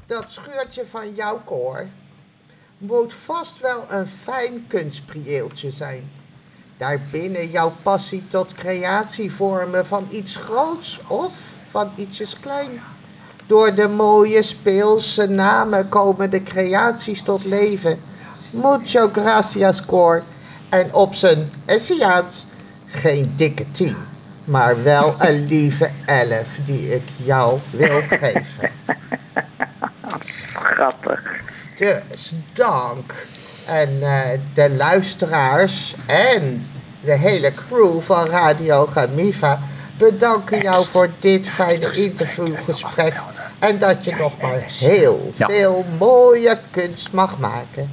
Dat 0.06 0.24
scheurtje 0.32 0.86
van 0.86 1.14
jouw 1.14 1.40
koor 1.44 1.86
moet 2.78 3.14
vast 3.14 3.60
wel 3.60 3.84
een 3.88 4.06
fijn 4.06 4.64
kunstprieeltje 4.66 5.70
zijn. 5.70 6.10
Daarbinnen 6.76 7.48
jouw 7.50 7.72
passie 7.82 8.28
tot 8.28 8.52
creatie 8.54 9.32
vormen 9.32 9.86
van 9.86 10.06
iets 10.10 10.36
groots 10.36 11.00
of 11.08 11.32
van 11.70 11.92
ietsjes 11.96 12.40
klein. 12.40 12.80
Door 13.46 13.74
de 13.74 13.88
mooie 13.88 14.42
speelse 14.42 15.26
namen 15.26 15.88
komen 15.88 16.30
de 16.30 16.42
creaties 16.42 17.22
tot 17.22 17.44
leven. 17.44 18.00
Mucho 18.50 19.08
gracias, 19.08 19.84
Cor. 19.84 20.22
En 20.68 20.94
op 20.94 21.14
zijn 21.14 21.50
Essiaans 21.64 22.46
geen 22.92 23.32
dikke 23.36 23.64
tien, 23.72 23.96
maar 24.44 24.82
wel 24.82 25.14
een 25.26 25.46
lieve 25.46 25.90
elf 26.06 26.48
die 26.64 26.94
ik 26.94 27.02
jou 27.16 27.58
wil 27.70 28.00
geven. 28.08 28.70
Grappig. 30.54 31.22
Dus 31.76 32.34
dank. 32.52 33.14
En 33.66 33.98
eh, 34.02 34.38
de 34.54 34.70
luisteraars 34.70 35.94
en 36.06 36.66
de 37.00 37.12
hele 37.12 37.52
crew 37.54 38.00
van 38.00 38.26
Radio 38.26 38.86
Gamiva 38.86 39.60
bedanken 39.98 40.62
jou 40.62 40.84
voor 40.86 41.08
dit 41.18 41.48
fijne 41.48 41.92
interviewgesprek. 41.92 43.14
En 43.58 43.78
dat 43.78 44.04
je 44.04 44.14
nog 44.16 44.40
maar 44.40 44.62
heel 44.66 45.32
Ja. 45.36 45.46
veel 45.46 45.84
mooie 45.98 46.58
kunst 46.70 47.12
mag 47.12 47.38
maken. 47.38 47.90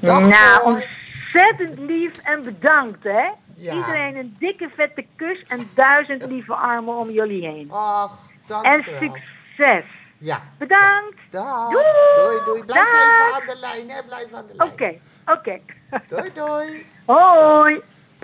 Dag, 0.00 0.20
nou, 0.20 0.64
ontzettend 0.64 1.78
lief 1.88 2.12
en 2.22 2.42
bedankt, 2.42 3.04
hè? 3.04 3.26
Ja. 3.56 3.74
Iedereen 3.74 4.16
een 4.16 4.36
dikke 4.38 4.68
vette 4.76 5.04
kus 5.16 5.42
en 5.48 5.70
duizend 5.74 6.26
lieve 6.26 6.54
armen 6.54 6.94
om 6.94 7.10
jullie 7.10 7.46
heen. 7.46 7.70
Ach, 7.70 8.12
dank 8.46 8.64
En 8.64 8.82
succes. 8.82 9.84
Ja, 10.18 10.42
Bedankt. 10.58 11.18
dag. 11.30 11.70
Doei. 11.70 11.84
Doei, 12.14 12.44
doei. 12.44 12.64
Blijf 12.64 12.84
Dag. 12.84 13.28
even 13.28 13.40
aan 13.40 13.46
de 13.54 13.60
lijn, 13.60 13.90
hè. 13.90 14.02
Blijf 14.02 14.32
aan 14.32 14.46
de 14.46 14.54
lijn. 14.54 14.70
Oké, 14.72 14.94
oké. 15.26 15.60
Doei, 16.08 16.30
doei. 16.32 16.86
Hoi. 17.06 17.80